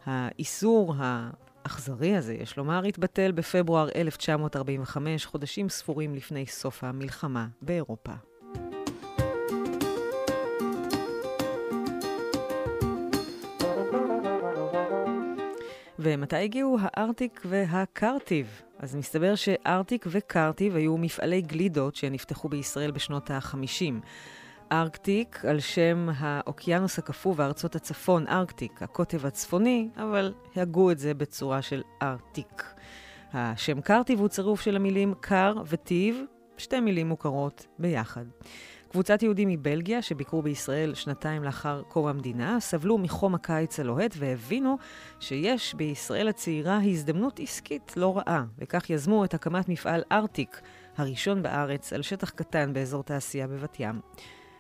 [0.07, 8.32] האיסור האכזרי הזה, יש לומר, התבטל בפברואר 1945, חודשים ספורים לפני סוף המלחמה באירופה.
[16.03, 18.63] ומתי הגיעו הארטיק והקרטיב?
[18.79, 23.95] אז מסתבר שארטיק וקרטיב היו מפעלי גלידות שנפתחו בישראל בשנות ה-50.
[24.73, 31.63] ארקטיק על שם האוקיינוס הקפוא וארצות הצפון, ארקטיק, הקוטב הצפוני, אבל הגו את זה בצורה
[31.63, 32.75] של ארטיק.
[33.33, 36.23] השם קרטיב הוא צירוף של המילים קר וטיב,
[36.57, 38.25] שתי מילים מוכרות ביחד.
[38.93, 44.79] קבוצת יהודים מבלגיה שביקרו בישראל שנתיים לאחר קום המדינה, סבלו מחום הקיץ הלוהט והבינו
[45.21, 50.61] שיש בישראל הצעירה הזדמנות עסקית לא רעה, וכך יזמו את הקמת מפעל ארטיק,
[50.97, 54.01] הראשון בארץ, על שטח קטן באזור תעשייה בבת ים.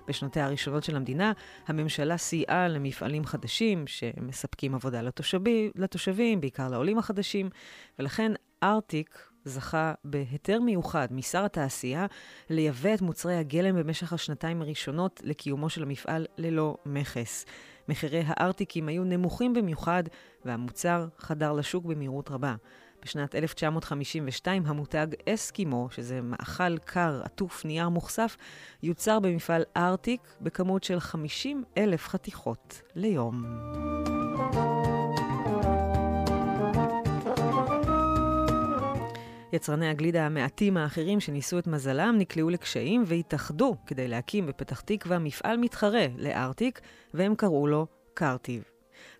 [0.09, 1.33] בשנותיה הראשונות של המדינה,
[1.66, 7.51] הממשלה סייעה למפעלים חדשים שמספקים עבודה לתושבים, לתושבים, בעיקר לעולים החדשים,
[7.99, 12.07] ולכן ארטיק זכה בהיתר מיוחד משר התעשייה
[12.50, 17.46] לייבא את מוצרי הגלם במשך השנתיים הראשונות לקיומו של המפעל ללא מכס.
[17.88, 20.02] מחירי הארטיקים היו נמוכים במיוחד,
[20.44, 22.55] והמוצר חדר לשוק במהירות רבה.
[23.02, 28.37] בשנת 1952 המותג אסקימו, שזה מאכל קר עטוף נייר מוכסף,
[28.83, 33.42] יוצר במפעל ארטיק בכמות של 50 אלף חתיכות ליום.
[39.52, 45.56] יצרני הגלידה המעטים האחרים שניסו את מזלם נקלעו לקשיים והתאחדו כדי להקים בפתח תקווה מפעל
[45.56, 46.80] מתחרה לארטיק,
[47.14, 48.62] והם קראו לו קרטיב.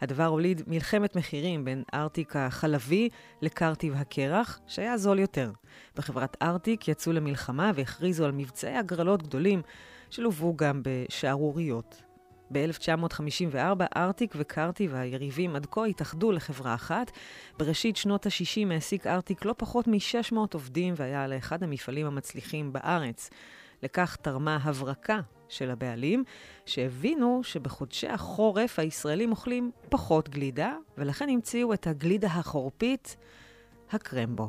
[0.01, 3.09] הדבר הוליד מלחמת מחירים בין ארטיק החלבי
[3.43, 5.53] לקרטיב הקרח, שהיה זול יותר.
[5.97, 9.63] בחברת ארטיק יצאו למלחמה והכריזו על מבצעי הגרלות גדולים,
[10.11, 12.12] שלוו גם בשערוריות.
[12.53, 17.11] ב-1954 ארטיק וקרטיב היריבים עד כה התאחדו לחברה אחת.
[17.59, 23.31] בראשית שנות ה-60 העסיק ארטיק לא פחות מ-600 עובדים והיה לאחד המפעלים המצליחים בארץ.
[23.83, 26.25] לכך תרמה הברקה של הבעלים,
[26.67, 33.17] שהבינו שבחודשי החורף הישראלים אוכלים פחות גלידה, ולכן המציאו את הגלידה החורפית,
[33.91, 34.49] הקרמבו.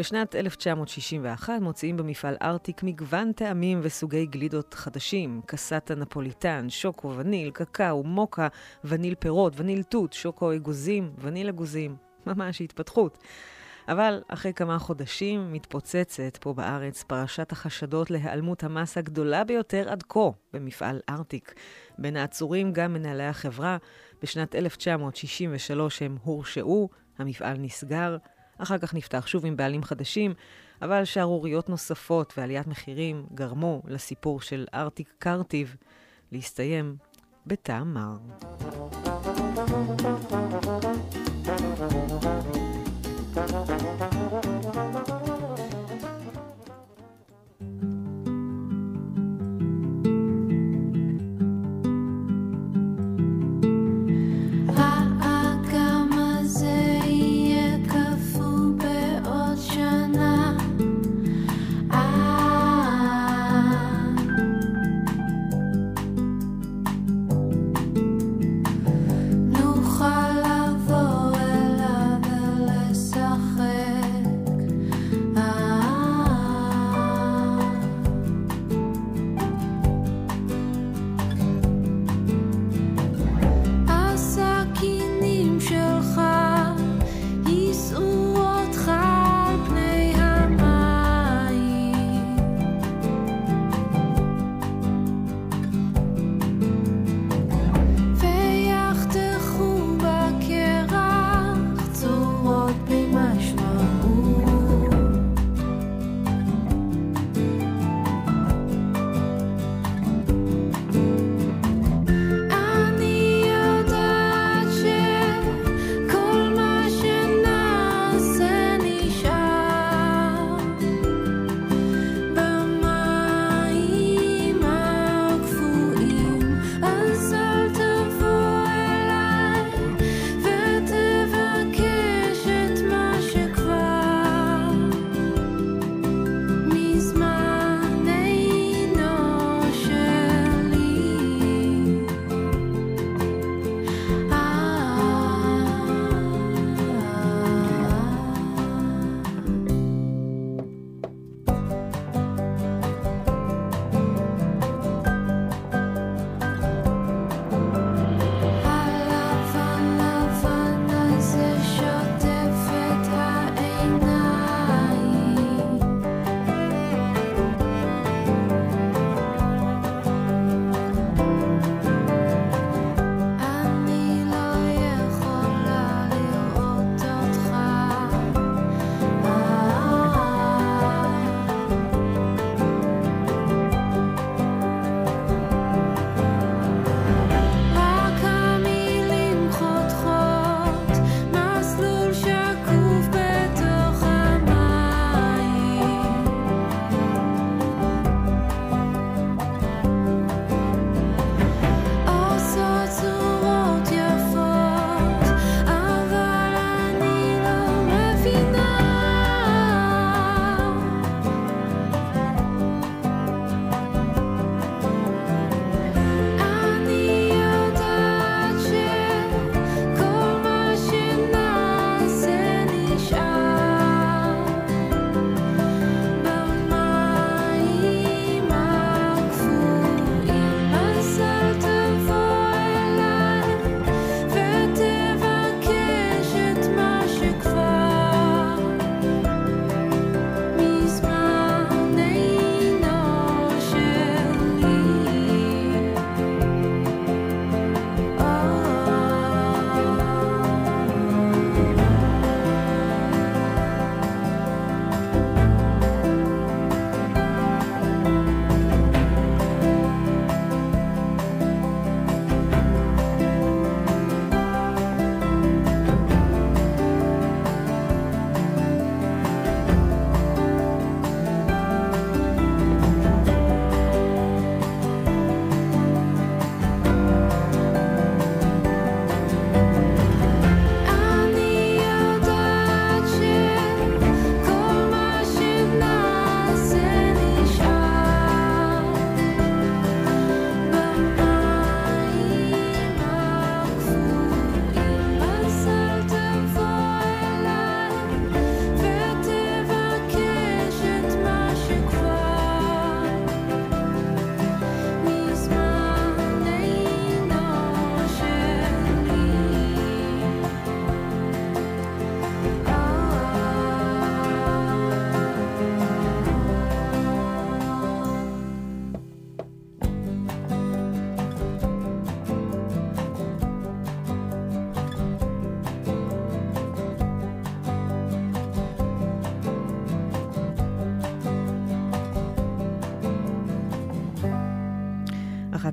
[0.00, 8.02] בשנת 1961 מוציאים במפעל ארטיק מגוון טעמים וסוגי גלידות חדשים, קסטה נפוליטן, שוקו, וניל, קקאו,
[8.02, 8.48] מוקה,
[8.84, 11.96] וניל פירות, וניל תות, שוקו אגוזים, וניל אגוזים.
[12.26, 13.18] ממש התפתחות.
[13.88, 20.30] אבל אחרי כמה חודשים מתפוצצת פה בארץ פרשת החשדות להיעלמות המס הגדולה ביותר עד כה
[20.52, 21.54] במפעל ארטיק.
[21.98, 23.76] בין העצורים גם מנהלי החברה.
[24.22, 26.88] בשנת 1963 הם הורשעו,
[27.18, 28.16] המפעל נסגר.
[28.62, 30.34] אחר כך נפתח שוב עם בעלים חדשים,
[30.82, 35.76] אבל שערוריות נוספות ועליית מחירים גרמו לסיפור של ארטיק קרטיב
[36.32, 36.96] להסתיים
[37.46, 38.16] בטעם מר.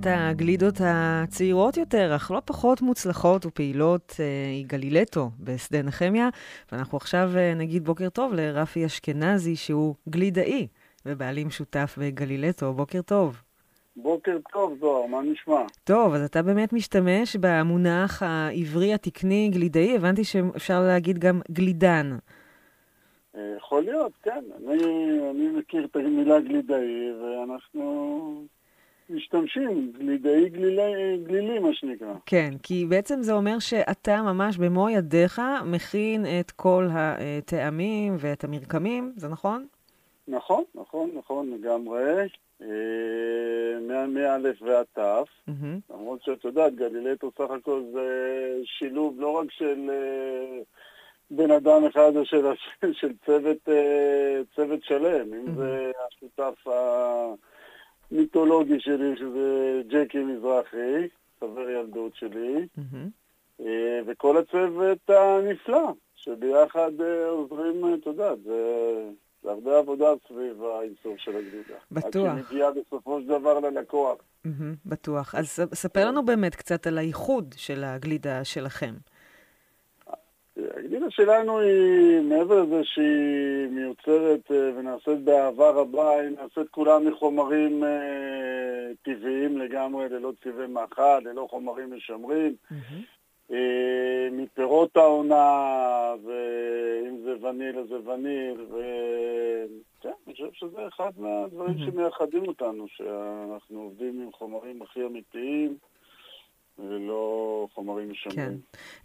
[0.08, 6.30] הגלידות הצעירות יותר, אך לא פחות מוצלחות ופעילות, אה, היא גלילטו בשדה נחמיה.
[6.72, 10.68] ואנחנו עכשיו אה, נגיד בוקר טוב לרפי אשכנזי, שהוא גלידאי
[11.06, 12.74] ובעלים שותף בגלילטו.
[12.74, 13.42] בוקר טוב.
[13.96, 15.62] בוקר טוב, זוהר, מה נשמע?
[15.84, 22.18] טוב, אז אתה באמת משתמש במונח העברי התקני גלידאי, הבנתי שאפשר להגיד גם גלידן.
[23.36, 24.44] אה, יכול להיות, כן.
[24.68, 24.84] אני,
[25.32, 28.46] אני מכיר את המילה גלידאי, ואנחנו
[29.10, 32.14] משתמשים, גלידאי גלילי, גלילי, מה שנקרא.
[32.26, 39.14] כן, כי בעצם זה אומר שאתה ממש במו ידיך מכין את כל הטעמים ואת המרקמים,
[39.16, 39.68] זה נכון?
[40.28, 42.28] נכון, נכון, נכון לגמרי.
[44.08, 45.00] מא' ועד ת',
[45.90, 48.08] למרות שאת יודעת, גלילטו סך הכל זה
[48.64, 50.60] שילוב לא רק של אה,
[51.32, 52.46] בן אדם אחד או של,
[53.00, 56.68] של צוות, אה, צוות שלם, אם זה השותף
[58.12, 61.08] המיתולוגי שלי, שזה ג'קי מזרחי,
[61.40, 62.68] חבר ילדות שלי,
[63.62, 66.92] אה, וכל הצוות הנפלא, שביחד
[67.30, 69.10] עוזרים, את יודעת, זה...
[69.44, 71.74] זה הרבה עבודה סביב האיסור של הגלידה.
[71.92, 72.32] בטוח.
[72.32, 74.18] עד שמגיעה בסופו של דבר ללקוח.
[74.18, 74.50] Mm-hmm,
[74.86, 75.36] בטוח.
[75.36, 78.94] אז ספר לנו באמת קצת על הייחוד של הגלידה שלכם.
[80.78, 88.92] הגלידה שלנו היא, מעבר לזה שהיא מיוצרת ונעשית באהבה רבה, היא נעשית כולה מחומרים אה,
[89.02, 92.56] טבעיים לגמרי, ללא צבעי מאכל, ללא חומרים משמרים.
[92.72, 93.18] Mm-hmm.
[94.32, 101.92] מפירות העונה, ואם זה וניל אז זה וניל, וכן, אני חושב שזה אחד מהדברים mm-hmm.
[101.92, 105.78] שמייחדים אותנו, שאנחנו עובדים עם חומרים הכי אמיתיים.
[106.80, 108.38] ולא חומרים משמרים.
[108.38, 108.54] כן.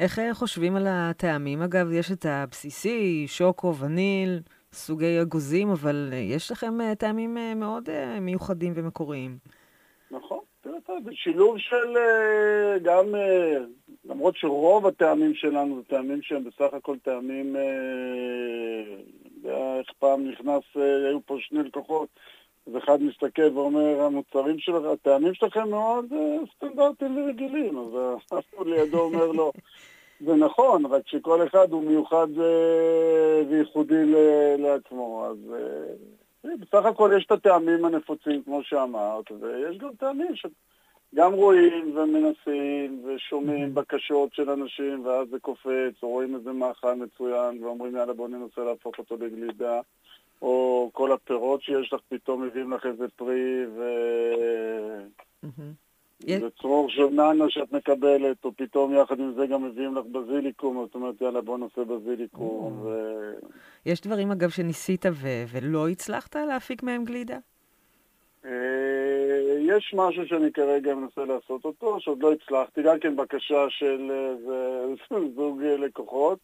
[0.01, 1.63] איך חושבים על הטעמים?
[1.63, 4.41] אגב, יש את הבסיסי, שוקו, וניל,
[4.73, 7.89] סוגי אגוזים, אבל יש לכם טעמים מאוד
[8.21, 9.39] מיוחדים ומקוריים.
[10.11, 10.39] נכון.
[11.05, 11.97] זה שילוב של
[12.83, 13.15] גם
[14.05, 17.63] למרות שרוב הטעמים שלנו זה טעמים שהם בסך הכל טעמים, אה,
[19.79, 22.09] איך פעם נכנס, אה, היו פה שני לקוחות,
[22.67, 27.89] אז אחד מסתכל ואומר, המוצרים שלך, הטעמים שלכם מאוד אה, סטנדרטיים ורגילים, אז
[28.39, 29.53] אף לידו אומר לו,
[30.21, 34.05] זה נכון, רק שכל אחד הוא מיוחד אה, וייחודי
[34.59, 35.37] לעצמו, אז
[36.45, 40.47] אה, בסך הכל יש את הטעמים הנפוצים, כמו שאמרת, ויש גם טעמים ש...
[41.15, 47.65] גם רואים ומנסים ושומעים בקשות של אנשים ואז זה קופץ, או רואים איזה מאכל מצוין
[47.65, 49.81] ואומרים יאללה בוא ננסה להפוך אותו לגלידה,
[50.43, 53.83] או כל הפירות שיש לך פתאום מביאים לך איזה פרי ו...
[56.27, 60.85] זה צרור של נאנה שאת מקבלת, או פתאום יחד עם זה גם מביאים לך בזיליקום,
[60.87, 62.81] זאת אומרת, יאללה, בוא נעשה בזיליקום.
[62.83, 62.89] ו...
[63.87, 67.39] יש דברים, אגב, שניסית ו- ולא הצלחת להפיק מהם גלידה?
[69.59, 74.11] יש משהו שאני כרגע מנסה לעשות אותו, שעוד לא הצלחתי, גם כן בקשה של
[75.37, 76.39] זוג לקוחות.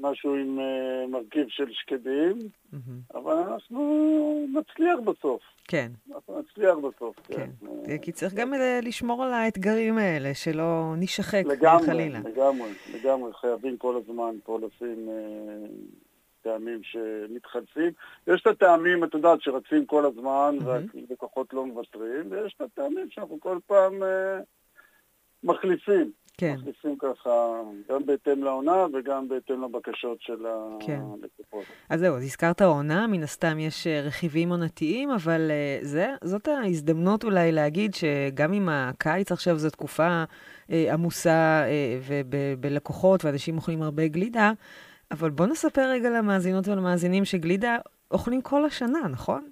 [0.00, 0.58] משהו עם
[1.10, 2.38] מרכיב של שקדים,
[3.14, 5.42] אבל אנחנו נצליח בסוף.
[5.68, 5.92] כן.
[6.14, 7.50] אנחנו נצליח בסוף, כן.
[8.02, 8.52] כי צריך גם
[8.82, 11.42] לשמור על האתגרים האלה, שלא נשחק
[11.86, 12.18] חלילה.
[12.18, 13.32] לגמרי, לגמרי, לגמרי.
[13.32, 15.08] חייבים כל הזמן פה לשים
[16.42, 17.92] טעמים שמתחלפים.
[18.26, 23.40] יש את הטעמים, את יודעת, שרצים כל הזמן, והלקוחות לא מוותרים, ויש את הטעמים שאנחנו
[23.40, 24.02] כל פעם
[25.44, 26.10] מחליפים.
[26.38, 26.54] כן.
[26.58, 30.46] מחליפים ככה, גם בהתאם לעונה וגם בהתאם לבקשות של
[30.80, 31.00] כן.
[31.22, 31.64] הלקוחות.
[31.90, 35.50] אז זהו, אז הזכרת עונה, מן הסתם יש רכיבים עונתיים, אבל
[35.82, 40.24] זה, זאת ההזדמנות אולי להגיד שגם אם הקיץ עכשיו זו תקופה
[40.70, 41.98] אה, עמוסה אה,
[42.30, 44.52] ובלקוחות, ואנשים אוכלים הרבה גלידה,
[45.10, 47.76] אבל בוא נספר רגע למאזינות ולמאזינים שגלידה
[48.10, 49.50] אוכלים כל השנה, נכון?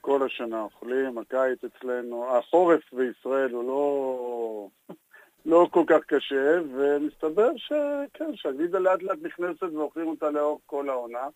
[0.00, 4.94] כל השנה אוכלים, הקיץ אצלנו, החורף בישראל הוא לא...
[5.46, 11.28] לא כל כך קשה, ומסתבר שכן, שהגלידה לאט לאט נכנסת ואוכלים אותה לאורך כל העונה.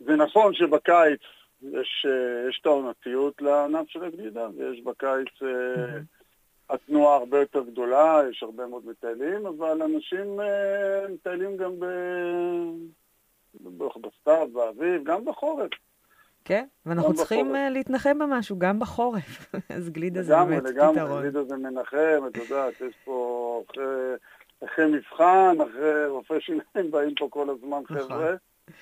[0.00, 1.20] זה נכון שבקיץ
[1.62, 2.06] יש,
[2.48, 6.70] יש את העונתיות לענף של הגלידה, ויש בקיץ mm-hmm.
[6.70, 10.40] התנועה הרבה יותר גדולה, יש הרבה מאוד מטיילים, אבל אנשים
[11.08, 11.84] מטיילים גם ב...
[14.00, 15.70] בסתיו, באביב, גם בחורף.
[16.44, 17.72] כן, ואנחנו צריכים בחורף.
[17.72, 19.54] להתנחם במשהו, גם בחורף.
[19.76, 21.22] אז גלידה זה לגמרי, באמת לגמרי, פתרון.
[21.22, 23.84] גלידה זה מנחם, את יודעת, יש פה אחרי,
[24.64, 28.34] אחרי מבחן, אחרי רופא שיניים, באים פה כל הזמן חבר'ה.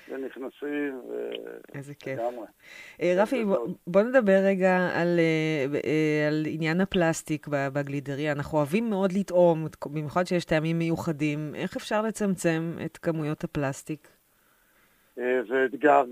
[0.09, 1.31] ונכנסים, ו...
[1.73, 2.19] איזה כיף.
[2.19, 2.45] לגמרי.
[3.15, 5.19] רפי, בוא, בוא נדבר רגע על,
[6.27, 8.31] על עניין הפלסטיק בגלידריה.
[8.31, 11.55] אנחנו אוהבים מאוד לטעום, במיוחד שיש טעמים מיוחדים.
[11.55, 14.07] איך אפשר לצמצם את כמויות הפלסטיק?
[15.19, 16.03] אה, זה אתגר,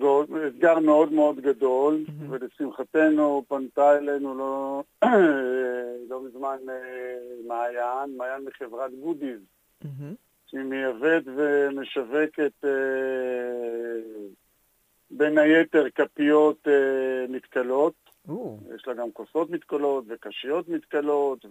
[0.48, 4.84] אתגר מאוד מאוד גדול, ולשמחתנו פנתה אלינו לא,
[6.10, 7.16] לא מזמן אה,
[7.48, 9.40] מעיין, מעיין מחברת גודיז,
[10.48, 12.70] שהיא מייבאת ומשווקת אה,
[15.12, 17.94] בין היתר כפיות אה, מתכלות.
[18.76, 21.46] יש לה גם כוסות מתכלות וקשיות מתכלות,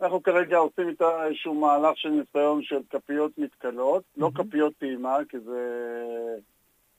[0.00, 5.40] ואנחנו כרגע עושים איתה איזשהו מהלך של ניסיון של כפיות מתכלות, לא כפיות טעימה, כי
[5.40, 5.60] זה...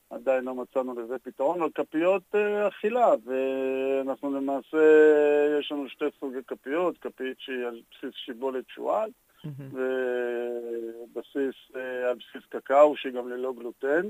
[0.10, 4.78] עדיין לא מצאנו לזה פתרון, אבל כפיות אה, אכילה, ואנחנו למעשה,
[5.60, 9.10] יש לנו שתי סוגי כפיות, כפית שהיא על בסיס שיבולת שועל,
[11.04, 14.08] ובסיס, אה, על בסיס קקאו, שהיא גם ללא גלוטן.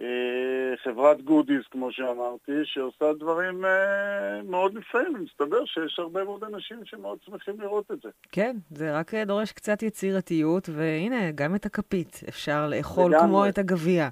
[0.00, 6.84] אה, חברת גודיס, כמו שאמרתי, שעושה דברים אה, מאוד נפלאים, ומסתבר שיש הרבה מאוד אנשים
[6.84, 8.08] שמאוד שמחים לראות את זה.
[8.32, 13.26] כן, זה רק אה, דורש קצת יצירתיות, והנה, גם את הכפית אפשר לאכול לגמרי.
[13.26, 14.08] כמו את הגביע.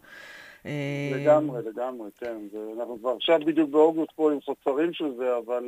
[1.14, 2.37] לגמרי, לגמרי, כן.
[2.53, 5.64] זה, אנחנו כבר עכשיו בדיוק באוגוסט פה עם חוסרים של זה, אבל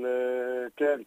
[0.77, 1.01] כן.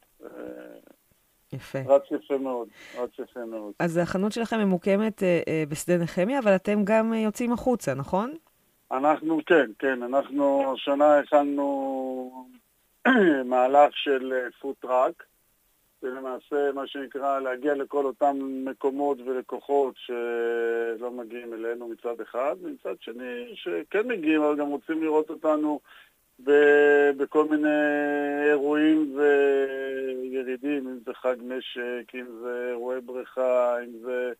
[1.54, 1.80] יפה.
[1.86, 3.74] רץ יפה מאוד, רץ יפה מאוד.
[3.80, 8.34] אז החנות שלכם ממוקמת אה, אה, בשדה נחמיה, אבל אתם גם אה, יוצאים החוצה, נכון?
[8.92, 12.46] אנחנו, כן, כן, אנחנו השנה הכנו
[13.46, 15.24] מהלך של פוטראק,
[16.02, 22.96] זה למעשה מה שנקרא להגיע לכל אותם מקומות ולקוחות שלא מגיעים אלינו מצד אחד, ומצד
[23.00, 25.80] שני שכן מגיעים, אבל גם רוצים לראות אותנו
[26.44, 27.70] ב- בכל מיני
[28.50, 34.34] אירועים וירידים, אם זה חג משק, אם זה אירועי בריכה, אם זה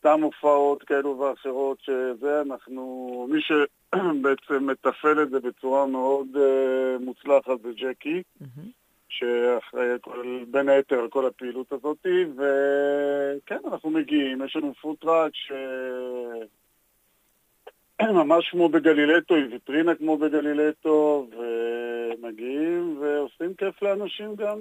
[0.00, 7.62] סתם הופעות כאלו ואחרות, שזה אנחנו, מי שבעצם מתפעל את זה בצורה מאוד uh, מוצלחת
[7.62, 8.22] זה ג'קי,
[9.08, 15.52] שאחראי כל, בין היתר על כל הפעילות הזאת, וכן, אנחנו מגיעים, יש לנו פוטראק ש...
[18.08, 24.58] ממש כמו בגלילטו, עם ויטרינה כמו בגלילטו, ומגיעים ועושים כיף לאנשים גם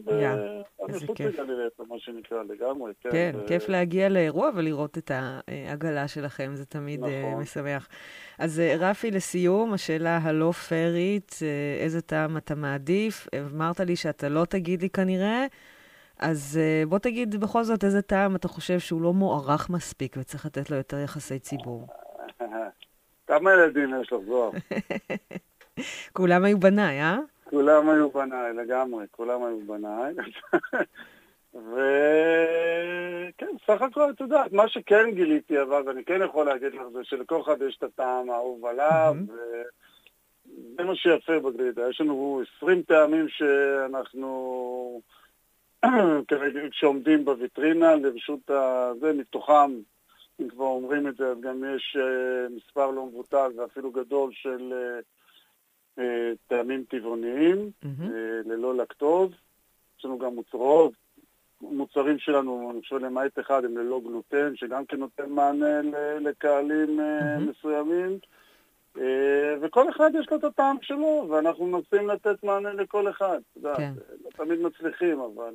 [0.89, 1.19] מחוץ.
[1.19, 3.09] לגלילטו, מה שנקרא, לגמרי, כן.
[3.11, 5.11] כן, ו- כיף להגיע לאירוע ולראות את
[5.47, 7.41] העגלה שלכם, זה תמיד אה, נכון.
[7.41, 7.87] משמח.
[8.39, 13.27] אז אה, רפי, לסיום, השאלה הלא פיירית, אה, איזה טעם אתה מעדיף?
[13.55, 15.45] אמרת לי שאתה לא תגיד לי כנראה,
[16.19, 20.69] אז בוא תגיד בכל זאת איזה טעם אתה חושב שהוא לא מוערך מספיק וצריך לתת
[20.69, 21.87] לו יותר יחסי ציבור.
[23.29, 24.51] כמה ילדים יש לך, זוהר?
[26.17, 27.17] כולם היו בניי, אה?
[27.43, 30.13] כולם היו בניי, לגמרי, כולם היו בניי.
[31.69, 36.99] וכן, סך הכל, את יודעת, מה שכן גיליתי, אבל, ואני כן יכול להגיד לך, זה
[37.03, 41.89] שלכל אחד יש את הטעם האהוב עליו, וזה מה שיפה בגלידה.
[41.89, 45.01] יש לנו 20 טעמים שאנחנו
[46.27, 49.71] כרגע, שעומדים בוויטרינה לרשות הזה, מתוכם,
[50.39, 54.73] אם כבר אומרים את זה, אז גם יש אה, מספר לא מבוטל ואפילו גדול של
[54.73, 54.99] אה,
[56.03, 57.71] אה, טעמים טבעוניים,
[58.45, 59.31] ללא לקטוז.
[59.99, 60.93] יש לנו גם מוצרות,
[61.61, 65.81] מוצרים שלנו, אני חושב למעט אחד, הם ללא גלוטן, שגם כן נותן מענה
[66.19, 66.99] לקהלים
[67.39, 68.19] מסוימים.
[69.61, 73.39] וכל אחד יש לו את הטעם שלו, ואנחנו מנסים לתת מענה לכל אחד.
[73.63, 73.93] כן.
[74.23, 75.53] לא תמיד מצליחים, אבל...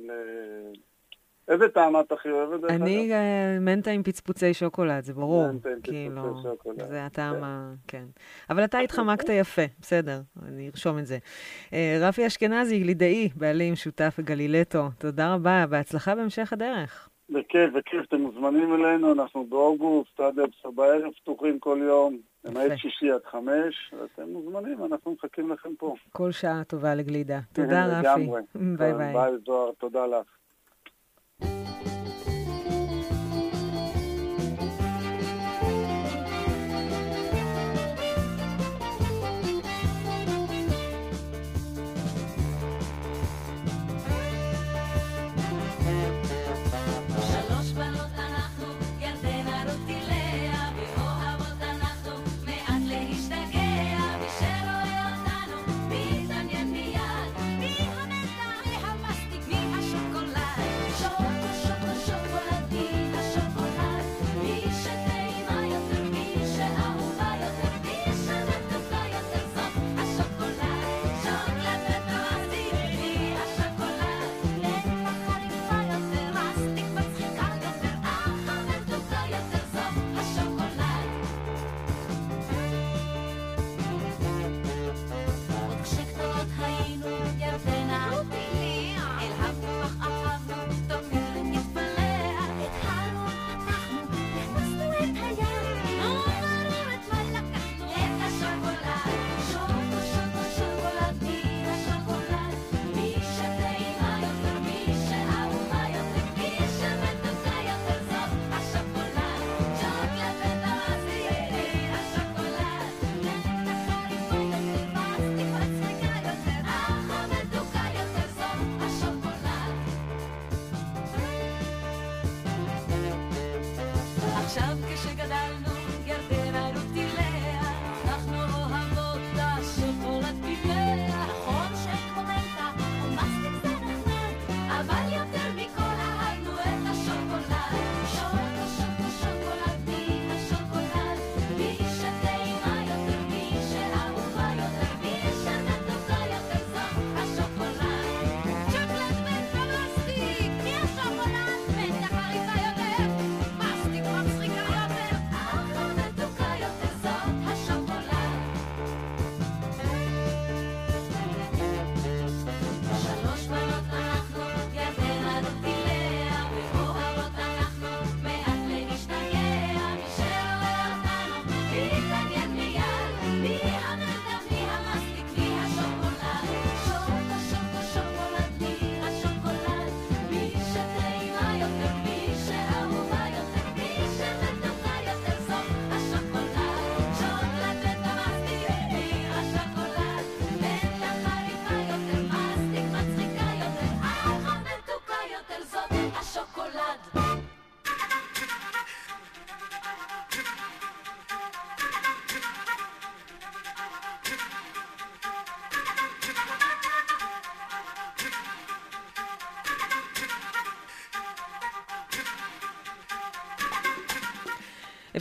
[1.47, 2.63] איזה טעם את הכי אוהבת?
[2.69, 5.51] אני אה, מנטה עם פצפוצי שוקולד, זה ברור.
[5.51, 7.73] מנטה עם כאילו, פצפוצי שוקולד, זה הטעם ה...
[7.87, 8.05] כן.
[8.49, 11.17] אבל אתה התחמקת יפה, בסדר, אני ארשום את זה.
[11.73, 17.09] אה, רפי אשכנזי, גלידאי, בעלים, שותף בגלילטו, תודה רבה, בהצלחה בהמשך הדרך.
[17.29, 23.11] בכיף, בכיף, אתם מוזמנים אלינו, אנחנו באוגוסט עד עשר בערב פתוחים כל יום, למעט שישי
[23.11, 25.95] עד חמש, אתם מוזמנים, אנחנו מחכים לכם פה.
[26.11, 27.39] כל שעה טובה לגלידה.
[27.53, 28.27] תודה, רפי.
[28.55, 29.13] ביי ביי.
[29.13, 30.27] ביי, זוהר, תודה לך.
[31.41, 31.94] שלוש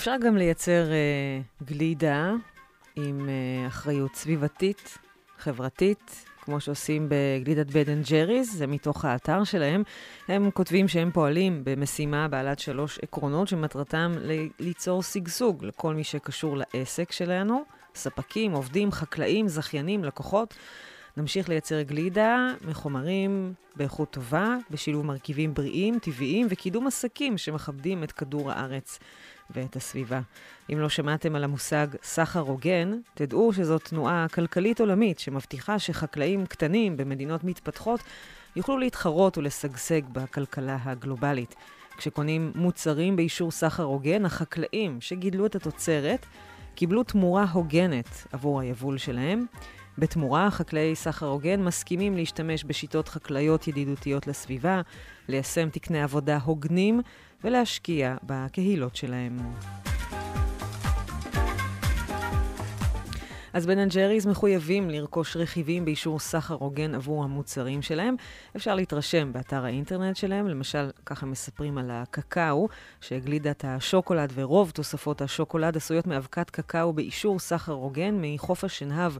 [0.04, 2.32] אפשר גם לייצר אה, גלידה
[2.96, 4.98] עם אה, אחריות סביבתית,
[5.38, 9.82] חברתית, כמו שעושים בגלידת בן אנד ג'ריז, זה מתוך האתר שלהם.
[10.28, 16.56] הם כותבים שהם פועלים במשימה בעלת שלוש עקרונות שמטרתם ל- ליצור שגשוג לכל מי שקשור
[16.56, 20.54] לעסק שלנו, ספקים, עובדים, חקלאים, זכיינים, לקוחות.
[21.16, 28.50] נמשיך לייצר גלידה מחומרים באיכות טובה, בשילוב מרכיבים בריאים, טבעיים וקידום עסקים שמכבדים את כדור
[28.52, 28.98] הארץ
[29.54, 30.20] ואת הסביבה.
[30.72, 36.96] אם לא שמעתם על המושג סחר הוגן, תדעו שזו תנועה כלכלית עולמית שמבטיחה שחקלאים קטנים
[36.96, 38.00] במדינות מתפתחות
[38.56, 41.54] יוכלו להתחרות ולשגשג בכלכלה הגלובלית.
[41.96, 46.26] כשקונים מוצרים באישור סחר הוגן, החקלאים שגידלו את התוצרת
[46.74, 49.46] קיבלו תמורה הוגנת עבור היבול שלהם.
[49.98, 54.80] בתמורה, חקלאי סחר הוגן מסכימים להשתמש בשיטות חקלאיות ידידותיות לסביבה,
[55.28, 57.00] ליישם תקני עבודה הוגנים
[57.44, 59.36] ולהשקיע בקהילות שלהם.
[63.54, 68.16] אז בן אנד ג'ריז מחויבים לרכוש רכיבים באישור סחר הוגן עבור המוצרים שלהם.
[68.56, 72.68] אפשר להתרשם באתר האינטרנט שלהם, למשל, ככה מספרים על הקקאו,
[73.00, 79.12] שגלידת השוקולד ורוב תוספות השוקולד עשויות מאבקת קקאו באישור סחר הוגן מחוף השנהב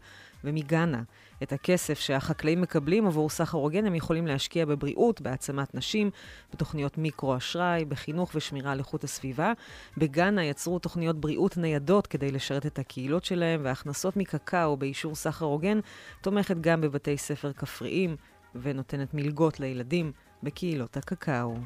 [0.45, 1.03] ומגאנה.
[1.45, 6.11] את הכסף שהחקלאים מקבלים עבור סחר הוגן הם יכולים להשקיע בבריאות, בהעצמת נשים,
[6.53, 9.53] בתוכניות מיקרו-אשראי, בחינוך ושמירה על איכות הסביבה.
[9.99, 15.80] בגאנה יצרו תוכניות בריאות ניידות כדי לשרת את הקהילות שלהם, וההכנסות מקקאו באישור סחר הוגן
[16.20, 18.16] תומכת גם בבתי ספר כפריים
[18.55, 21.57] ונותנת מלגות לילדים בקהילות הקקאו.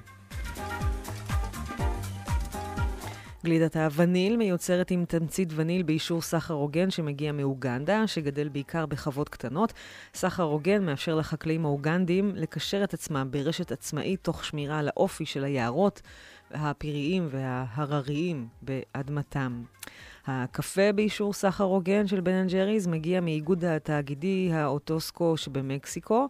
[3.45, 9.73] גלידת הווניל מיוצרת עם תמצית וניל באישור סחר הוגן שמגיע מאוגנדה, שגדל בעיקר בחוות קטנות.
[10.15, 15.45] סחר הוגן מאפשר לחקלאים האוגנדים לקשר את עצמם ברשת עצמאית תוך שמירה על האופי של
[15.45, 16.03] היערות
[16.51, 19.63] הפיריים וההרריים באדמתם.
[20.27, 26.29] הקפה באישור סחר הוגן של בן אנד ג'ריז מגיע מאיגוד התאגידי האוטוסקו שבמקסיקו,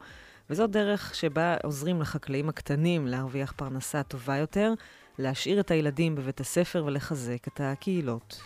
[0.50, 4.74] וזאת דרך שבה עוזרים לחקלאים הקטנים להרוויח פרנסה טובה יותר.
[5.18, 8.40] להשאיר את הילדים בבית הספר ולחזק את הקהילות.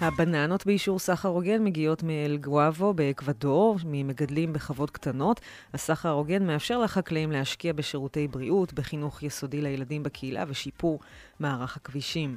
[0.00, 5.40] הבננות באישור סחר הוגן מגיעות מאל גואבו באקוודור, ממגדלים בחוות קטנות.
[5.74, 11.00] הסחר ההוגן מאפשר לחקלאים להשקיע בשירותי בריאות, בחינוך יסודי לילדים בקהילה ושיפור
[11.40, 12.36] מערך הכבישים.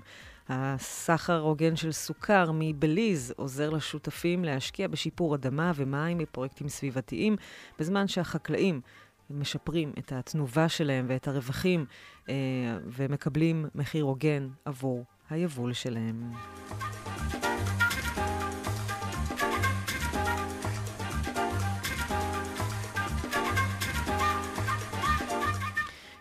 [0.49, 7.35] הסחר ההוגן של סוכר מבליז עוזר לשותפים להשקיע בשיפור אדמה ומים בפרויקטים סביבתיים,
[7.79, 8.81] בזמן שהחקלאים
[9.29, 11.85] משפרים את התנובה שלהם ואת הרווחים
[12.29, 12.33] אה,
[12.85, 16.31] ומקבלים מחיר הוגן עבור היבול שלהם.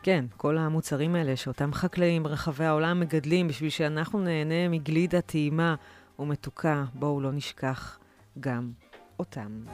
[0.03, 5.75] כן, כל המוצרים האלה שאותם חקלאים ברחבי העולם מגדלים בשביל שאנחנו נהנה מגלידה טעימה
[6.19, 7.99] ומתוקה, בואו לא נשכח
[8.41, 8.71] גם
[9.19, 9.65] אותם.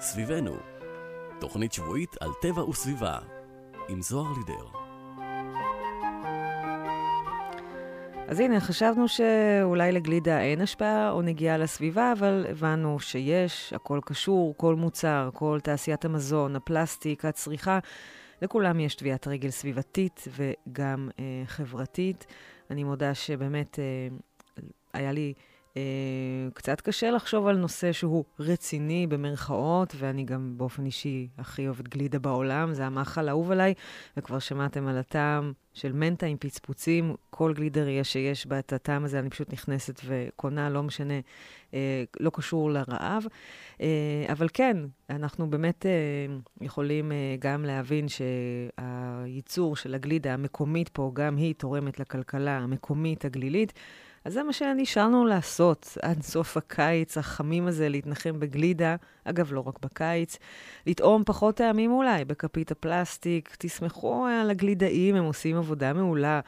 [0.00, 0.56] סביבנו,
[1.40, 3.18] תוכנית שבועית על טבע וסביבה,
[3.88, 4.81] עם זוהר לידר.
[8.32, 14.54] אז הנה, חשבנו שאולי לגלידה אין השפעה או נגיעה לסביבה, אבל הבנו שיש, הכל קשור,
[14.56, 17.78] כל מוצר, כל תעשיית המזון, הפלסטיק, הצריכה,
[18.42, 22.26] לכולם יש טביעת רגל סביבתית וגם אה, חברתית.
[22.70, 24.16] אני מודה שבאמת אה,
[24.92, 25.32] היה לי...
[25.72, 25.74] Uh,
[26.54, 32.18] קצת קשה לחשוב על נושא שהוא רציני במרכאות, ואני גם באופן אישי הכי אוהבת גלידה
[32.18, 33.74] בעולם, זה המאכל האהוב עליי,
[34.16, 39.18] וכבר שמעתם על הטעם של מנטה עם פצפוצים, כל גלידריה שיש בה את הטעם הזה,
[39.18, 41.20] אני פשוט נכנסת וקונה, לא משנה,
[41.70, 41.74] uh,
[42.20, 43.24] לא קשור לרעב.
[43.78, 43.82] Uh,
[44.32, 44.76] אבל כן,
[45.10, 52.00] אנחנו באמת uh, יכולים uh, גם להבין שהייצור של הגלידה המקומית פה, גם היא תורמת
[52.00, 53.72] לכלכלה המקומית הגלילית.
[54.24, 59.78] אז זה מה שנשארנו לעשות עד סוף הקיץ החמים הזה, להתנחם בגלידה, אגב, לא רק
[59.82, 60.38] בקיץ,
[60.86, 66.40] לטעום פחות טעמים אולי בכפית הפלסטיק, תסמכו על הגלידאים, הם עושים עבודה מעולה,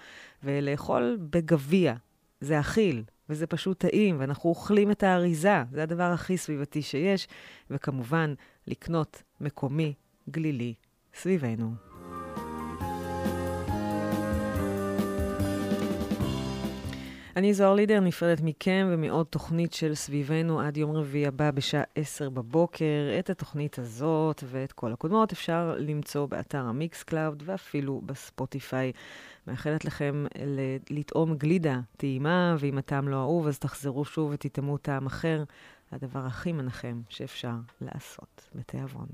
[0.45, 1.95] ולאכול בגביע,
[2.41, 7.29] זה אכיל, וזה פשוט טעים, ואנחנו אוכלים את האריזה, זה הדבר הכי סביבתי שיש,
[7.71, 8.35] וכמובן,
[8.67, 9.95] לקנות מקומי,
[10.31, 10.75] גלילי,
[11.15, 11.94] סביבנו.
[17.37, 22.31] אני זוהר לידר, נפרדת מכם ומעוד תוכנית של סביבנו עד יום רביעי הבא בשעה 10
[22.31, 23.17] בבוקר.
[23.19, 28.93] את התוכנית הזאת ואת כל הקודמות אפשר למצוא באתר ה Mixcloud ואפילו ב Spotify.
[29.47, 30.27] מאחלת לכם
[30.91, 35.45] לטעום גלידה טעימה, ואם הטעם לא אהוב, אז תחזרו שוב ותטעמו טעם אחר.
[35.93, 39.07] הדבר הכי מנחם שאפשר לעשות בתיאבון.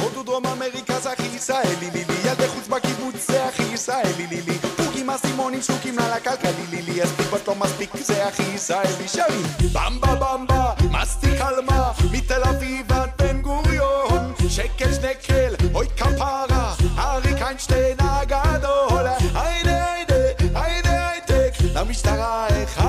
[0.00, 5.10] הודו דרום אמריקה זה הכי ישראלי לילי ילדי חוץ בקיבוץ זה הכי ישראלי לילי פוגים
[5.10, 10.72] אסימונים שרוקים לה לכלכלי לילי אז טיפות לא מספיק זה הכי ישראלי שרים במבה במבה
[10.90, 11.92] מסטיק על מה?
[12.12, 14.32] מתל אביב עד בן גוריון.
[14.48, 16.74] שקל שנקל אוי כפרה.
[16.98, 20.14] אריק איינשטיין הגדול היידה היידה
[20.54, 21.52] היידה הייטק.
[21.74, 22.46] למשטרה
[22.76, 22.79] 1-0-0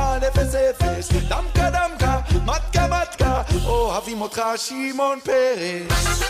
[3.91, 6.21] אוהבים אותך שמעון פרס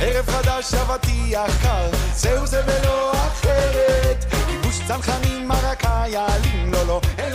[0.00, 4.24] ערב חדש אבטיח קר, זהו זה ולא אחרת.
[4.46, 7.32] כיבוש צנחנים, מרקה, יעלים, לא לא, אין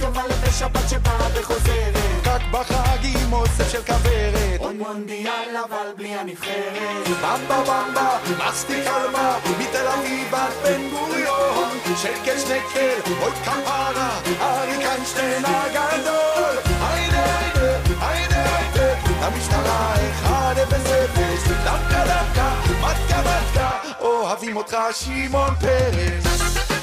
[0.00, 1.96] יובל ושבת שבאה וחוזרת.
[2.24, 4.60] קק בחג עם אוסף של כוורת.
[4.60, 7.08] עוד מונדיאל אבל בלי הנבחרת.
[7.22, 8.18] במבה במבה,
[8.48, 11.78] מסטיק על מה, מתל אביב עד בן גוריון.
[12.02, 16.56] שקל שנקל, אוי כפרה, אריק איינשטיין הגדול.
[16.80, 19.94] היידה היידה היידה היידה, המשטרה
[20.24, 23.70] 1-0-0, דווקא דווקא, מתקה מתקה,
[24.00, 26.75] אוהבים אותך שמעון פרס.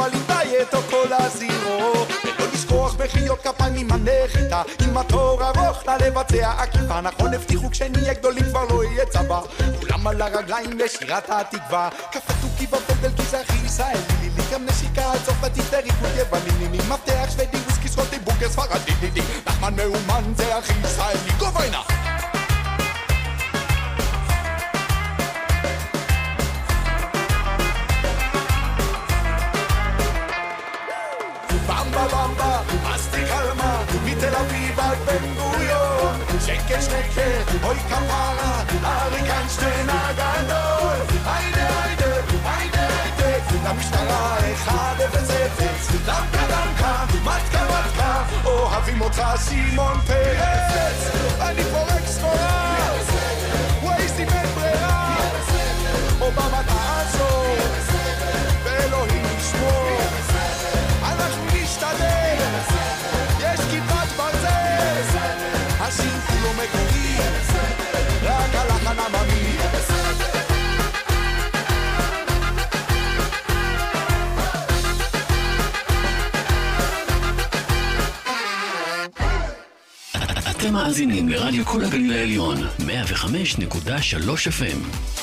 [0.00, 2.06] אבל עם דיאט או כל הזירו.
[2.24, 7.00] ולא לשכוח מחיאות כפיים עם הנחיתה, עם התור ארוך לה לבצע עקיפה.
[7.00, 9.40] נכון הבטיחו כשנהיה גדולים כבר לא יהיה צבא.
[9.80, 11.88] כולם על הרגליים לשירת התקווה.
[12.12, 14.42] קפה תוכי בפנדל כי זה הכי ישראלי לילי.
[14.52, 16.78] גם נשיקה צרפתית וריקוד יווני.
[16.78, 19.22] מפתח שוודי וויסקי סקוטי בוקר ספרדי דידי.
[19.46, 21.30] נחמן מאומן זה הכי ישראלי.
[21.38, 21.99] גוביינה!
[34.20, 40.96] מה, מתל אביב עד בן גוריון, שקל שקל, אוי כפרה, אריק איינשטיין הגדול,
[41.26, 42.06] היידה היידה,
[42.44, 44.70] היידה היידה, למשטרה 1-0-0,
[46.06, 51.10] דמקה דמקה, מתקה מתקה, אוהבים אותך שמעון פרס,
[51.40, 52.92] אני פורק סחורה,
[53.82, 55.16] ווייז אם אין ברירה,
[56.20, 57.56] אובמה תעזור,
[80.60, 82.86] אתם מאזינים לרדיו כל הגליל העליון, 105.3
[84.48, 85.19] FM.